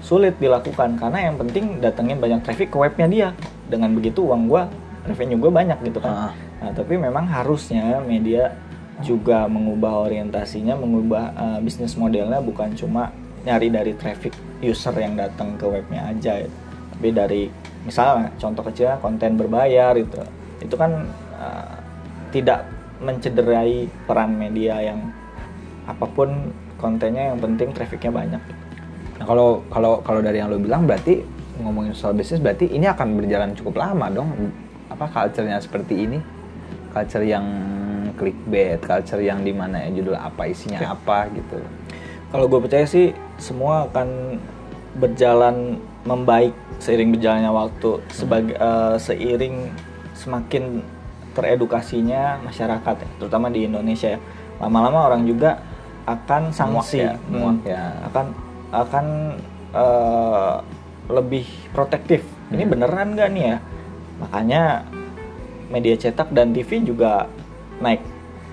[0.00, 3.28] sulit dilakukan karena yang penting datengin banyak traffic ke webnya dia
[3.68, 4.68] dengan begitu uang gua
[5.04, 6.12] revenue gue banyak gitu kan.
[6.12, 6.32] Uh.
[6.60, 8.52] Nah, tapi memang harusnya media
[9.00, 13.08] juga mengubah orientasinya, mengubah uh, bisnis modelnya bukan cuma
[13.48, 16.52] nyari dari traffic user yang datang ke webnya aja, gitu.
[16.92, 17.42] tapi dari
[17.88, 20.20] misalnya contoh kecil konten berbayar itu,
[20.60, 21.08] itu kan
[21.40, 21.80] uh,
[22.28, 22.68] tidak
[23.00, 25.12] mencederai peran media yang
[25.88, 28.42] apa pun kontennya yang penting trafficnya banyak.
[29.20, 31.20] Nah kalau kalau kalau dari yang lo bilang berarti
[31.60, 34.32] ngomongin soal bisnis berarti ini akan berjalan cukup lama dong
[34.88, 36.18] apa culture-nya seperti ini
[36.90, 37.44] culture yang
[38.16, 40.96] clickbait culture yang di mana ya judul apa isinya ya.
[40.96, 41.60] apa gitu
[42.32, 44.40] kalau gue percaya sih semua akan
[44.98, 48.04] berjalan membaik seiring berjalannya waktu hmm.
[48.10, 49.70] sebagai uh, seiring
[50.16, 50.82] semakin
[51.32, 54.20] teredukasinya masyarakat ya, terutama di Indonesia ya
[54.60, 55.62] lama-lama orang juga
[56.04, 57.84] akan sanksi ya, hmm, ya.
[58.10, 58.26] akan
[58.70, 59.06] akan
[59.74, 60.54] uh,
[61.10, 62.54] lebih protektif hmm.
[62.54, 63.56] ini beneran gak nih ya
[64.20, 64.62] makanya
[65.70, 67.26] media cetak dan TV juga
[67.80, 68.02] naik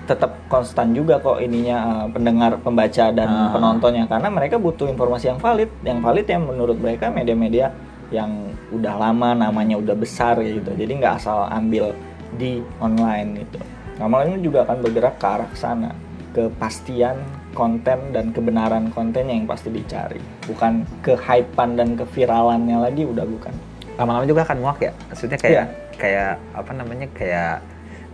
[0.08, 3.52] tetap konstan juga kok ininya uh, pendengar pembaca dan ah.
[3.52, 7.68] penontonnya karena mereka butuh informasi yang valid yang valid yang menurut mereka media-media
[8.08, 11.92] yang udah lama namanya udah besar gitu jadi nggak asal ambil
[12.36, 13.58] di online gitu.
[13.98, 15.90] Lama-lama juga akan bergerak ke arah sana
[16.36, 17.18] kepastian
[17.56, 20.20] konten dan kebenaran kontennya yang pasti dicari.
[20.46, 23.54] Bukan kehypean dan keviralannya lagi udah bukan.
[23.98, 25.66] Lama-lama juga akan muak ya maksudnya kayak yeah.
[25.98, 27.58] kayak apa namanya kayak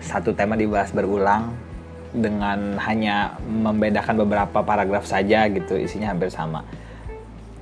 [0.01, 1.53] satu tema dibahas berulang
[2.15, 6.65] dengan hanya membedakan beberapa paragraf saja gitu isinya hampir sama.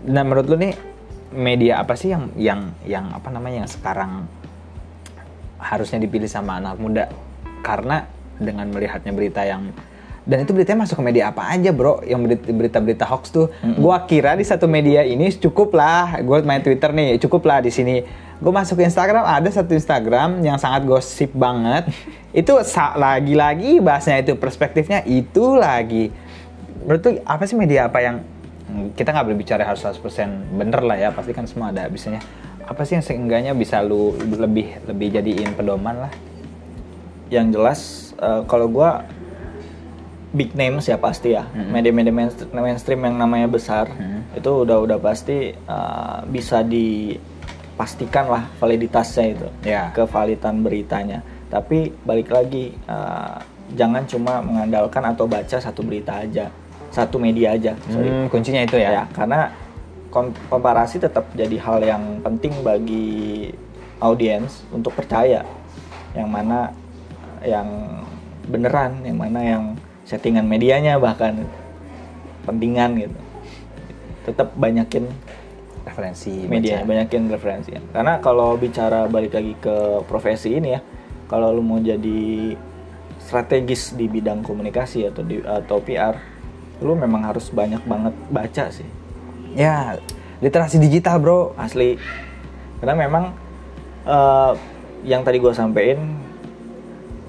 [0.07, 0.77] Nah menurut lu nih
[1.33, 4.29] media apa sih yang yang yang apa namanya yang sekarang
[5.63, 7.07] harusnya dipilih sama anak muda.
[7.63, 8.05] Karena
[8.43, 9.71] dengan melihatnya berita yang
[10.23, 11.99] dan itu beritanya masuk ke media apa aja bro?
[12.07, 13.51] Yang berita-berita hoax tuh.
[13.51, 13.83] Mm-hmm.
[13.83, 16.23] gue kira di satu media ini cukup lah.
[16.23, 18.07] Gue main twitter nih cukup lah di sini.
[18.39, 21.91] Gue masuk ke instagram ada satu instagram yang sangat gosip banget.
[22.41, 22.55] Itu
[22.97, 26.09] lagi-lagi bahasnya itu perspektifnya itu lagi.
[26.81, 28.25] Menurut tuh apa sih media apa yang
[28.73, 30.01] hmm, kita nggak berbicara harus 100%
[30.57, 31.09] bener lah ya.
[31.13, 32.25] Pasti kan semua ada bisanya
[32.73, 36.13] apa sih yang seenggaknya bisa lu lebih lebih jadiin pedoman lah
[37.29, 38.91] yang jelas uh, kalau gue
[40.33, 41.69] big names ya pasti ya mm-hmm.
[41.69, 42.15] media-media
[42.57, 44.41] mainstream yang namanya besar mm-hmm.
[44.41, 49.93] itu udah udah pasti uh, bisa dipastikan lah validitasnya itu yeah.
[49.93, 51.21] kevalitan beritanya
[51.53, 53.37] tapi balik lagi uh,
[53.77, 56.49] jangan cuma mengandalkan atau baca satu berita aja
[56.93, 59.53] satu media aja sorry hmm, kuncinya itu ya, ya karena
[60.13, 63.49] komparasi tetap jadi hal yang penting bagi
[63.99, 65.43] audiens untuk percaya
[66.13, 66.77] yang mana
[67.41, 67.69] yang
[68.45, 69.65] beneran, yang mana yang
[70.05, 71.49] settingan medianya bahkan
[72.45, 73.19] pentingan gitu.
[74.29, 75.09] Tetap banyakin
[75.83, 76.89] referensi media baca.
[76.89, 80.81] banyakin referensi karena kalau bicara balik lagi ke profesi ini ya
[81.27, 82.55] kalau lu mau jadi
[83.19, 86.15] strategis di bidang komunikasi atau di atau PR
[86.83, 88.87] lu memang harus banyak banget baca sih
[89.55, 89.97] ya
[90.39, 91.55] literasi digital bro.
[91.55, 91.97] Asli.
[92.79, 93.25] Karena memang
[94.03, 94.53] eh,
[95.07, 95.99] yang tadi gue sampein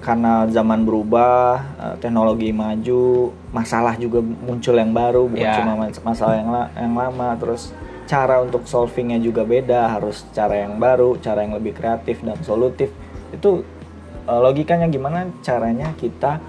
[0.03, 5.55] karena zaman berubah eh, teknologi maju masalah juga muncul yang baru bukan Ya.
[5.61, 7.37] cuma mas- masalah yang la- yang lama.
[7.37, 7.69] Terus
[8.03, 9.87] cara untuk solvingnya juga beda.
[9.93, 12.89] Harus cara yang baru cara yang lebih kreatif dan solutif.
[13.29, 13.61] Itu
[14.25, 15.29] eh, logikanya gimana?
[15.45, 16.41] Caranya kita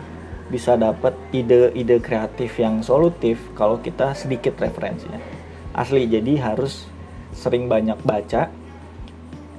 [0.45, 5.16] bisa dapat ide-ide kreatif yang solutif kalau kita sedikit referensinya
[5.75, 6.87] asli jadi harus
[7.35, 8.49] sering banyak baca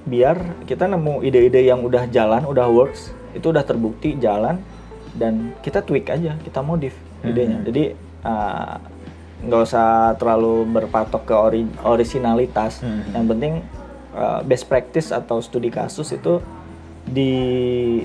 [0.05, 4.61] biar kita nemu ide-ide yang udah jalan udah works itu udah terbukti jalan
[5.11, 7.66] dan kita tweak aja kita modif idenya Hmm.
[7.68, 7.84] jadi
[8.22, 8.74] uh,
[9.43, 13.01] nggak usah terlalu berpatok ke ori- originalitas Hmm.
[13.11, 13.53] yang penting
[14.13, 16.39] uh, best practice atau studi kasus itu
[17.05, 18.01] dijadikan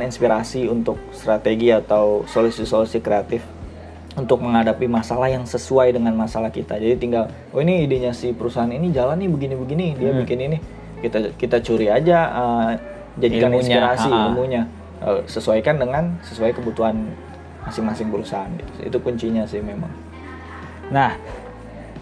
[0.00, 3.42] inspirasi untuk strategi atau solusi-solusi kreatif
[4.14, 6.78] untuk menghadapi masalah yang sesuai dengan masalah kita.
[6.78, 10.22] Jadi tinggal oh ini idenya si perusahaan ini jalan nih begini-begini, dia Hmm.
[10.22, 10.58] bikin ini.
[11.02, 12.70] Kita kita curi aja uh,
[13.18, 14.26] jadikan Ilmunya, inspirasi ha-ha.
[14.30, 14.62] ilmunya.
[15.02, 16.94] Uh, sesuaikan dengan sesuai kebutuhan
[17.66, 18.72] masing-masing perusahaan gitu.
[18.94, 19.90] Itu kuncinya sih memang.
[20.94, 21.16] Nah,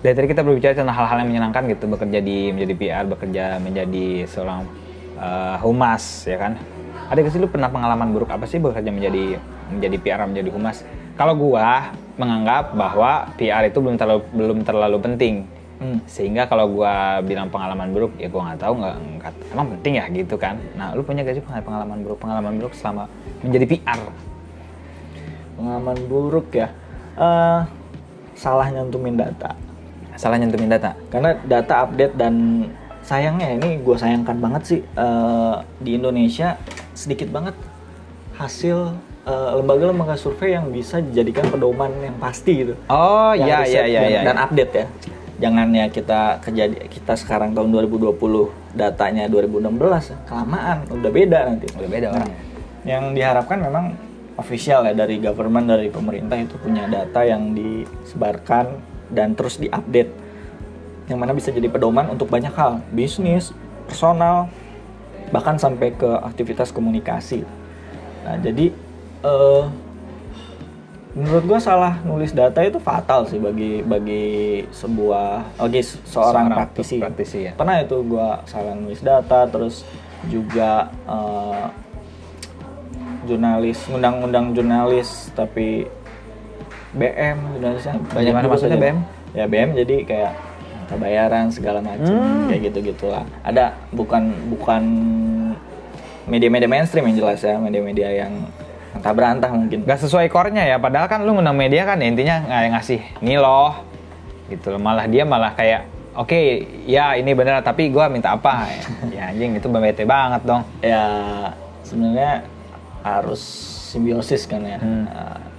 [0.03, 4.27] dari tadi kita berbicara tentang hal-hal yang menyenangkan gitu, bekerja di menjadi PR, bekerja menjadi
[4.27, 4.67] seorang
[5.15, 6.59] eh, humas, ya kan?
[7.07, 9.39] Ada sih lu pernah pengalaman buruk apa sih bekerja menjadi
[9.71, 10.83] menjadi PR menjadi humas?
[11.17, 15.35] Kalau gua menganggap bahwa PR itu belum terlalu belum terlalu penting.
[15.83, 15.99] Hmm.
[16.07, 20.05] Sehingga kalau gua bilang pengalaman buruk, ya gua nggak tahu nggak nggak- emang penting ya
[20.13, 20.57] gitu kan.
[20.79, 23.11] Nah, lu punya gak sih pengalaman buruk pengalaman buruk selama
[23.43, 24.01] menjadi PR?
[25.59, 26.69] Pengalaman buruk ya.
[27.19, 27.61] Eh
[28.39, 29.55] salah nyantumin data.
[30.17, 30.93] Salah nyentuhin data.
[31.09, 32.69] karena data update dan
[33.03, 36.55] sayangnya ini gue sayangkan banget sih eh, di Indonesia
[36.95, 37.57] sedikit banget
[38.39, 38.95] hasil
[39.25, 42.75] eh, lembaga-lembaga survei yang bisa dijadikan pedoman yang pasti gitu.
[42.91, 44.20] Oh iya iya iya dan, iya.
[44.27, 44.87] dan update ya.
[45.43, 48.14] Jangan ya kita kejadi kita sekarang tahun 2020
[48.79, 50.16] datanya 2016 ya.
[50.31, 50.87] kelamaan.
[50.87, 51.66] Udah beda nanti.
[51.75, 52.31] Udah beda Nah, orang.
[52.83, 53.85] yang diharapkan memang
[54.39, 58.79] official ya dari government dari pemerintah itu punya data yang disebarkan
[59.11, 60.11] dan terus diupdate.
[61.11, 62.79] Yang mana bisa jadi pedoman untuk banyak hal.
[62.95, 63.51] Bisnis
[63.91, 64.47] personal
[65.35, 67.43] bahkan sampai ke aktivitas komunikasi.
[68.23, 68.70] Nah jadi
[69.23, 69.62] eh,
[71.12, 74.25] menurut gua salah nulis data itu fatal sih bagi bagi
[74.70, 77.53] sebuah bagi se- seorang, praktisi praktisi ya.
[77.53, 79.85] pernah itu gua salah nulis data terus
[80.25, 81.66] juga eh,
[83.23, 85.87] jurnalis ngundang-ngundang jurnalis tapi
[86.93, 88.99] BM jurnalisnya banyak Gimana juga maksudnya BM?
[89.33, 90.33] ya BM jadi kayak
[90.93, 92.49] bayaran segala macam Hmm.
[92.49, 94.83] kayak gitu gitulah ada bukan bukan
[96.25, 98.33] media-media mainstream yang jelas ya media-media yang
[99.03, 102.37] entah berantah mungkin Gak sesuai core-nya ya, padahal kan lu ngundang media kan ya intinya
[102.39, 103.75] nggak ngasih nih loh
[104.47, 104.79] gitu loh.
[104.79, 106.39] Malah dia malah kayak oke
[106.87, 108.69] ya ini bener tapi gua minta apa
[109.11, 111.03] ya anjing itu bete banget dong ya
[111.83, 112.45] sebenarnya
[113.03, 113.41] harus
[113.91, 115.09] simbiosis kan ya Hmm.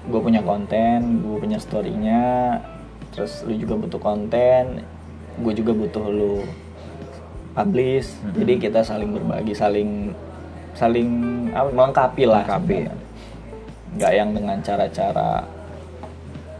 [0.03, 2.59] gue punya konten gue punya storynya
[3.11, 4.85] terus lu juga butuh konten
[5.41, 6.45] gue juga butuh lu
[7.53, 8.37] publish Hmm.
[8.37, 10.13] jadi kita saling berbagi saling
[10.73, 11.09] saling
[11.49, 12.77] melengkapi lah Melengkapi.
[12.77, 13.02] sebenarnya.
[13.97, 15.45] Nggak yang dengan cara-cara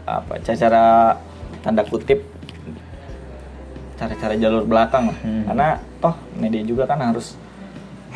[0.04, 1.16] apa cara-cara
[1.64, 2.20] tanda kutip
[3.96, 5.18] cara-cara jalur belakang lah.
[5.22, 5.44] Hmm.
[5.48, 5.68] karena
[6.02, 7.38] toh media juga kan harus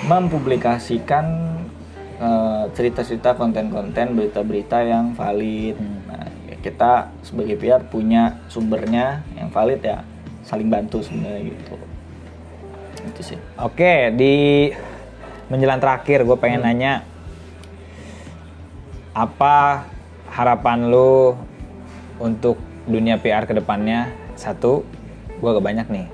[0.04, 1.26] mempublikasikan
[2.18, 5.78] eh, cerita-cerita konten-konten berita-berita yang valid.
[5.78, 5.98] Hmm.
[6.06, 6.92] nah ya kita
[7.24, 10.04] sebagai PR punya sumbernya yang valid ya
[10.44, 11.74] saling bantu sebenarnya gitu.
[13.08, 13.38] Itu sih.
[13.58, 14.68] Oke di
[15.48, 17.00] menjelang terakhir gue pengen nanya
[19.18, 19.82] apa
[20.30, 21.34] harapan lu
[22.22, 22.54] untuk
[22.86, 24.86] dunia PR ke depannya satu
[25.42, 26.06] gue gak banyak nih.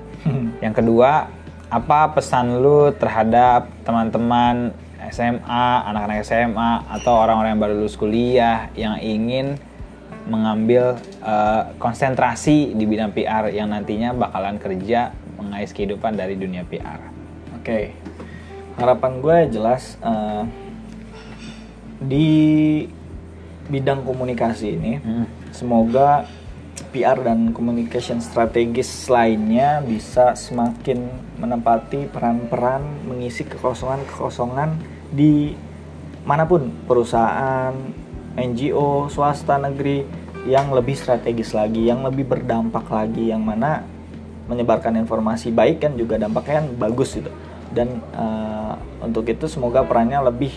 [0.65, 1.29] Yang kedua,
[1.69, 4.73] apa pesan lu terhadap teman-teman
[5.13, 9.57] SMA, anak-anak SMA, atau orang-orang yang baru lulus kuliah yang ingin
[10.25, 16.97] mengambil eh, konsentrasi di bidang PR yang nantinya bakalan kerja mengais kehidupan dari dunia PR?
[17.61, 17.93] Oke,
[18.81, 20.43] harapan gue jelas eh,
[22.01, 22.29] di
[23.65, 25.25] bidang komunikasi ini Hmm.
[25.49, 26.25] semoga
[26.91, 31.07] PR dan communication strategis lainnya bisa semakin
[31.39, 34.75] menempati peran-peran mengisi kekosongan-kekosongan
[35.11, 35.55] di
[36.27, 37.71] mana pun perusahaan,
[38.35, 40.03] NGO, swasta, negeri
[40.49, 43.85] yang lebih strategis lagi, yang lebih berdampak lagi, yang mana
[44.45, 47.31] menyebarkan informasi baik kan juga dampaknya kan bagus gitu.
[47.71, 50.53] Dan uh, untuk itu semoga perannya lebih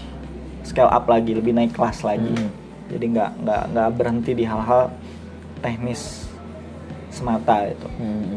[0.62, 2.32] scale up lagi, lebih naik kelas lagi.
[2.32, 2.67] Hmm.
[2.88, 4.92] Jadi nggak nggak nggak berhenti di hal-hal
[5.60, 6.28] teknis
[7.12, 7.88] semata itu.
[8.00, 8.36] Hmm.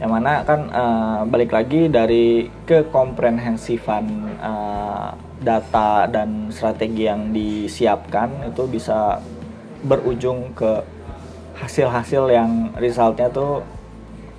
[0.00, 4.04] Yang mana kan uh, balik lagi dari kekomprehensifan
[4.40, 9.20] uh, data dan strategi yang disiapkan itu bisa
[9.84, 10.80] berujung ke
[11.60, 13.60] hasil-hasil yang resultnya tuh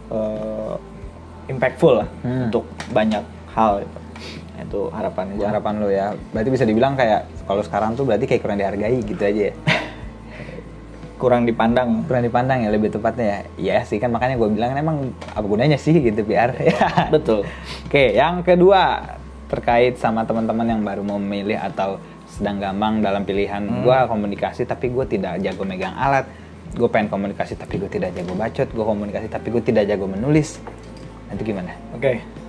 [0.09, 0.73] uh,
[1.45, 2.49] impactful lah hmm.
[2.49, 3.21] untuk banyak
[3.53, 4.00] hal itu.
[4.63, 5.45] Itu harapan gue.
[5.47, 6.13] Harapan lo ya.
[6.31, 9.53] Berarti bisa dibilang kayak kalau sekarang tuh berarti kayak kurang dihargai gitu aja ya.
[11.21, 15.13] kurang dipandang kurang dipandang ya lebih tepatnya ya iya sih kan makanya gue bilang emang
[15.37, 16.49] apa gunanya sih gitu PR
[17.13, 17.45] betul
[17.85, 19.05] oke yang kedua
[19.45, 23.85] terkait sama teman-teman yang baru mau memilih atau sedang gampang dalam pilihan hmm.
[23.85, 26.25] gue komunikasi tapi gue tidak jago megang alat
[26.73, 30.57] gue pengen komunikasi tapi gue tidak jago bacot gue komunikasi tapi gue tidak jago menulis
[31.29, 32.40] nanti gimana oke okay.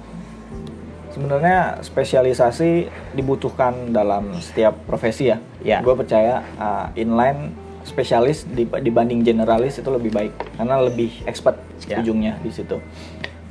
[1.13, 5.79] Sebenarnya spesialisasi dibutuhkan dalam setiap profesi ya, ya.
[5.85, 7.53] gue percaya uh, inline
[7.83, 12.01] spesialis dibanding generalis itu lebih baik karena lebih expert ya.
[12.01, 12.79] ujungnya di situ.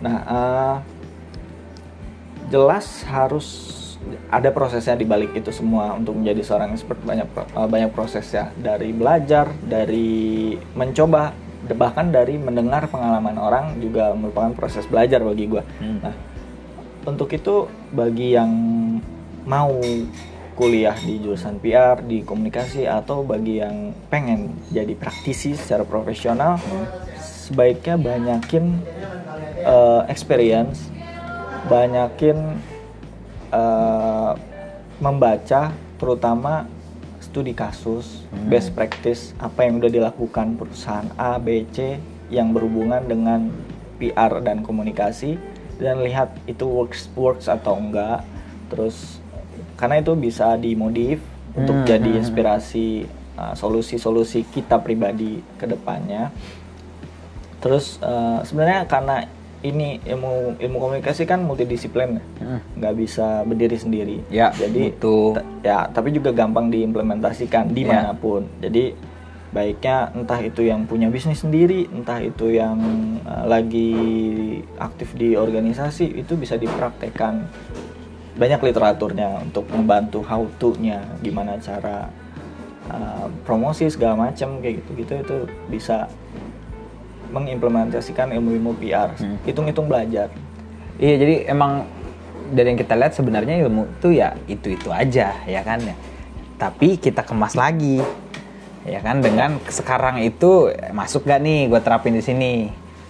[0.01, 0.76] Nah, uh,
[2.49, 3.47] jelas harus
[4.34, 8.89] ada prosesnya di balik itu semua untuk menjadi seorang expert banyak uh, banyak prosesnya dari
[8.95, 11.38] belajar, dari mencoba,
[11.78, 15.64] bahkan dari mendengar pengalaman orang juga merupakan proses belajar bagi gue.
[15.78, 15.99] Hmm.
[16.01, 16.16] Nah,
[17.05, 18.51] untuk itu bagi yang
[19.45, 19.73] mau
[20.53, 26.61] kuliah di jurusan PR, di komunikasi atau bagi yang pengen jadi praktisi secara profesional,
[27.17, 28.77] sebaiknya banyakin
[29.65, 30.91] uh, experience,
[31.65, 32.61] banyakin
[33.49, 34.37] uh,
[35.01, 36.69] membaca, terutama
[37.17, 38.51] studi kasus, hmm.
[38.51, 41.97] best practice, apa yang udah dilakukan perusahaan A, B, C
[42.29, 43.49] yang berhubungan dengan
[43.97, 45.37] PR dan komunikasi
[45.82, 48.21] dan lihat itu works works atau enggak,
[48.69, 49.17] terus
[49.82, 52.21] karena itu bisa dimodif hmm, untuk jadi hmm, hmm.
[52.21, 56.29] inspirasi uh, solusi-solusi uh, kita pribadi ke depannya.
[57.57, 59.25] Terus uh, sebenarnya karena
[59.61, 62.77] ini ilmu ilmu komunikasi kan multidisiplin, hmm.
[62.77, 64.17] nggak bisa berdiri sendiri.
[64.29, 65.34] Ya, jadi itu
[65.65, 68.45] ya tapi juga gampang diimplementasikan di mana pun.
[68.61, 68.69] Ya.
[68.69, 68.93] Jadi
[69.51, 72.79] baiknya entah itu yang punya bisnis sendiri, entah itu yang
[73.27, 73.91] uh, lagi
[74.79, 77.45] aktif di organisasi itu bisa dipraktekkan.
[78.39, 82.07] Banyak literaturnya untuk membantu how to-nya gimana cara
[82.87, 85.37] uh, promosi segala macam kayak gitu-gitu itu
[85.67, 86.07] bisa
[87.31, 89.43] mengimplementasikan ilmu-ilmu PR hmm.
[89.43, 90.31] hitung-hitung belajar.
[90.95, 91.83] Iya jadi emang
[92.51, 95.79] dari yang kita lihat sebenarnya ilmu itu ya itu-itu aja ya kan?
[95.83, 95.95] Ya
[96.61, 97.97] tapi kita kemas lagi
[98.86, 102.53] ya kan dengan sekarang itu masuk gak nih gue terapin di sini?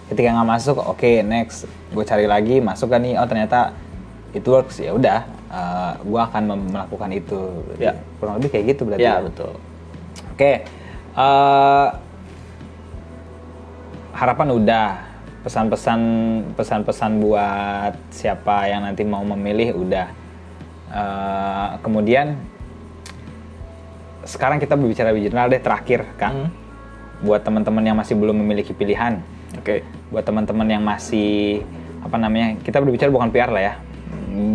[0.08, 1.64] Ketika nggak masuk oke okay, next.
[1.92, 3.16] Gue cari lagi masuk gak nih?
[3.16, 3.72] Oh ternyata
[4.36, 4.80] it works.
[4.80, 7.40] Ya udah uh, eh, gue akan melakukan itu.
[7.80, 7.96] Ya.
[8.20, 9.24] Kurang lebih kayak gitu berarti ya, ya.
[9.24, 9.52] betul.
[9.56, 10.54] Oke okay.
[11.16, 11.88] uh, eh,
[14.16, 14.88] harapan udah.
[15.42, 16.00] Pesan-pesan
[16.54, 20.06] pesan-pesan buat siapa yang nanti mau memilih udah.
[20.92, 22.38] Uh, kemudian
[24.24, 26.50] sekarang kita berbicara general deh terakhir kan hmm.
[27.26, 29.22] buat teman-teman yang masih belum memiliki pilihan
[29.58, 29.78] oke okay.
[30.10, 31.62] buat teman-teman yang masih
[32.02, 33.74] apa namanya kita berbicara bukan PR lah ya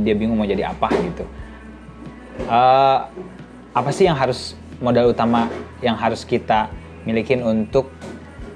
[0.04, 1.24] dia bingung mau jadi apa gitu
[2.48, 3.08] uh,
[3.72, 5.50] apa sih yang harus modal utama
[5.84, 6.70] yang harus kita
[7.06, 7.90] milikin untuk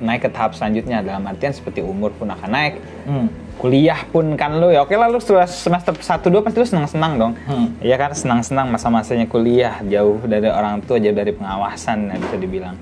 [0.01, 2.73] naik ke tahap selanjutnya dalam artian seperti umur pun akan naik
[3.05, 3.27] hmm.
[3.61, 4.81] Kuliah pun kan lo ya.
[4.81, 7.33] Oke lah lo semester satu dua pasti lo senang senang dong.
[7.45, 7.77] Hmm.
[7.77, 8.17] ya kan?
[8.17, 9.77] Senang senang masa masanya kuliah.
[9.85, 12.73] Jauh dari orang tua jauh dari pengawasan ya bisa dibilang.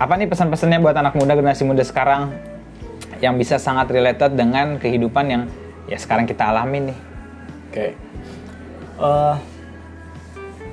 [0.00, 2.32] Apa nih pesan-pesannya buat anak muda generasi muda sekarang
[3.20, 5.42] yang bisa sangat related dengan kehidupan yang
[5.84, 6.98] ya sekarang kita alami nih?
[7.68, 7.92] Okay.
[8.96, 9.36] uh, eh,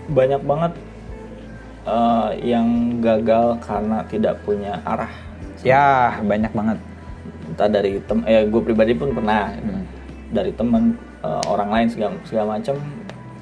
[0.07, 0.73] banyak banget
[1.83, 5.11] uh, yang gagal karena tidak punya arah.
[5.59, 6.79] Ya banyak banget
[7.57, 9.83] entah dari tem eh gue pribadi pun pernah hmm.
[10.29, 10.93] dari temen
[11.25, 12.77] uh, orang lain segala segala macam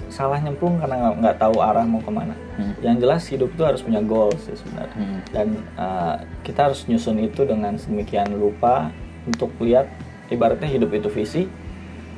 [0.08, 2.80] salah nyemplung karena nggak tahu arah mau ke mana hmm.
[2.80, 5.20] yang jelas hidup itu harus punya goal sih sebenarnya hmm.
[5.36, 6.16] dan uh,
[6.48, 8.88] kita harus nyusun itu dengan sedemikian lupa
[9.28, 9.92] untuk lihat
[10.32, 11.44] ibaratnya hidup itu visi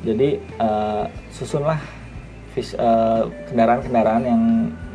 [0.05, 1.81] jadi uh, susunlah
[3.53, 4.41] kendaraan-kendaraan uh, yang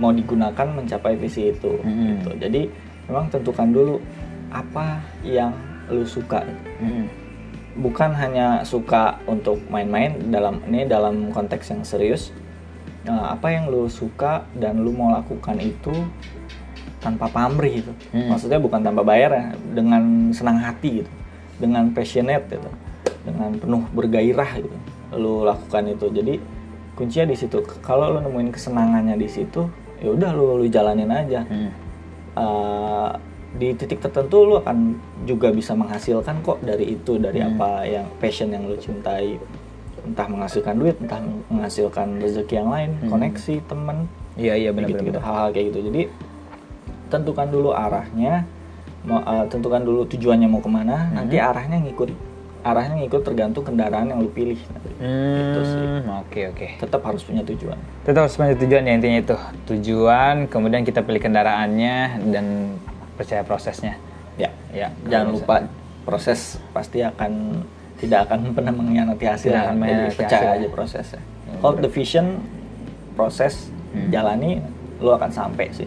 [0.03, 1.79] mau digunakan mencapai visi itu.
[1.79, 2.19] Hmm.
[2.19, 2.31] Gitu.
[2.43, 2.63] Jadi
[3.07, 3.97] memang tentukan dulu
[4.51, 5.55] apa yang
[5.91, 6.45] lu suka
[6.83, 7.07] Hmm.
[7.73, 12.35] bukan hanya suka untuk main-main dalam ini dalam konteks yang serius.
[13.09, 15.91] Nah, apa yang lu suka dan lu mau lakukan itu
[17.03, 17.93] tanpa pamrih gitu.
[18.15, 18.31] Hmm.
[18.31, 21.11] maksudnya bukan tanpa bayar ya dengan senang hati gitu.
[21.59, 22.71] Dengan passionate gitu.
[23.27, 24.79] Dengan penuh bergairah gitu.
[25.19, 26.07] Lu lakukan itu.
[26.13, 26.35] Jadi
[26.95, 27.59] kuncinya di situ.
[27.83, 29.67] Kalau lu nemuin kesenangannya di situ
[30.03, 31.43] ya udah lu lu jalanin aja.
[31.47, 31.71] Hmm.
[32.33, 33.11] Uh,
[33.53, 37.55] di titik tertentu lu akan juga bisa menghasilkan kok dari itu dari Hmm.
[37.55, 39.37] apa yang passion yang lu cintai
[40.03, 43.09] entah menghasilkan duit entah menghasilkan rezeki yang lain Hmm.
[43.09, 45.07] koneksi temen Iya iya gitu, benar-benar.
[45.07, 46.03] gitu hal-hal kayak gitu jadi
[47.09, 48.49] tentukan dulu arahnya
[49.03, 51.21] mau uh, tentukan dulu tujuannya mau ke mana Hmm.
[51.21, 52.09] nanti arahnya ngikut
[52.63, 54.87] arahnya ngikut tergantung kendaraan yang lu pilih nanti.
[54.95, 55.83] Gitu sih.
[55.83, 56.67] Hmm, Oke oke.
[56.79, 57.75] tetap harus punya tujuan
[58.07, 59.37] Tetap harus punya tujuan ya intinya itu.
[59.67, 61.97] Tujuan, kemudian kita pilih kendaraannya
[62.31, 62.79] dan
[63.23, 63.95] percaya prosesnya.
[64.35, 64.91] ya Ya.
[65.05, 65.57] jangan kalau lupa
[66.03, 67.63] proses pasti akan
[67.97, 69.75] tidak akan pernah mengkhianati hasil akan
[70.11, 70.57] percaya hasil.
[70.59, 72.43] aja prosesnya Ya, hold the vision
[73.13, 74.09] proses Hmm.
[74.09, 74.57] jalani
[74.99, 75.85] lu akan sampai sih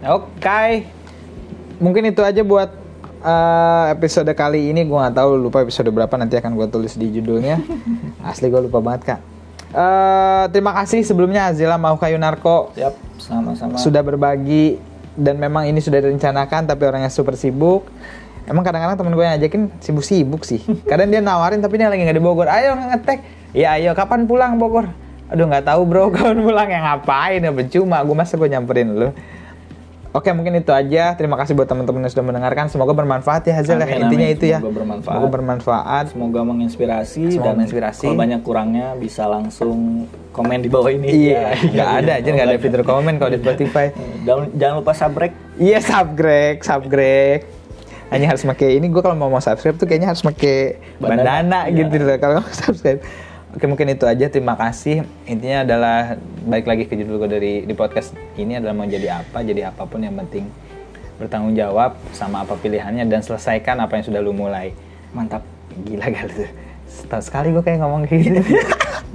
[0.00, 0.86] Oke,
[1.78, 2.70] mungkin itu aja buat
[3.18, 4.82] eh, episode kali ini.
[4.82, 7.58] Gua nggak tahu lupa episode berapa nanti akan gue tulis di judulnya.
[8.22, 9.20] Asli gue lupa banget kak.
[9.72, 14.76] Eh, terima kasih sebelumnya Azila mau kayu narko siap sama-sama sudah berbagi
[15.16, 17.88] dan memang ini sudah direncanakan tapi orangnya super sibuk.
[18.42, 20.58] Emang kadang-kadang temen gue yang ajakin sibuk-sibuk sih.
[20.90, 22.50] Kadang dia nawarin tapi dia lagi nggak di Bogor.
[22.50, 23.22] Ayo ngetek.
[23.54, 24.90] Iya ayo kapan pulang Bogor?
[25.30, 28.02] Aduh nggak tahu bro kapan pulang yang ngapain ya percuma.
[28.02, 29.08] Gue masa gue nyamperin lu.
[30.12, 31.16] Oke mungkin itu aja.
[31.16, 32.68] Terima kasih buat teman-teman yang sudah mendengarkan.
[32.68, 33.88] Semoga bermanfaat ya Hazel ya.
[33.88, 34.36] Amin, Intinya amin.
[34.36, 34.58] itu ya.
[34.60, 35.08] Semoga bermanfaat.
[35.08, 36.04] Semoga bermanfaat.
[36.12, 38.04] semoga menginspirasi Semoga dan menginspirasi.
[38.04, 42.58] kalau banyak kurangnya bisa langsung komen di bawah ini Iya, nggak ada aja nggak ada
[42.58, 43.88] fitur komen kalau di Spotify.
[44.22, 47.42] jangan, jangan lupa subscribe Iya subscribe, subscribe.
[48.08, 51.58] Hanya harus pakai ini gue kalau mau mau subscribe tuh kayaknya harus pakai bandana, Bandana,
[51.64, 51.80] iya.
[51.80, 53.00] gitu loh kalau mau subscribe.
[53.52, 55.04] Oke mungkin itu aja terima kasih.
[55.28, 56.16] Intinya adalah
[56.48, 59.84] baik lagi ke judul gue dari di podcast ini adalah mau jadi apa jadi apa
[59.84, 60.48] pun yang penting
[61.20, 64.72] bertanggung jawab sama apa pilihannya dan selesaikan apa yang sudah lu mulai.
[65.12, 65.44] mantap
[65.84, 66.50] Gila kali tuh.
[66.88, 68.40] Setahun sekali gue kayak ngomong kayak gitu.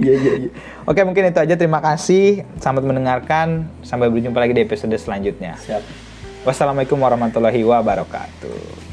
[0.02, 0.50] iya iya iya
[0.86, 2.46] Oke mungkin itu aja terima kasih.
[2.62, 3.66] Selamat mendengarkan.
[3.82, 5.58] Sampai berjumpa lagi di episode selanjutnya.
[5.58, 5.82] siap
[6.46, 8.87] Wassalamualaikum warahmatullahi wabarakatuh.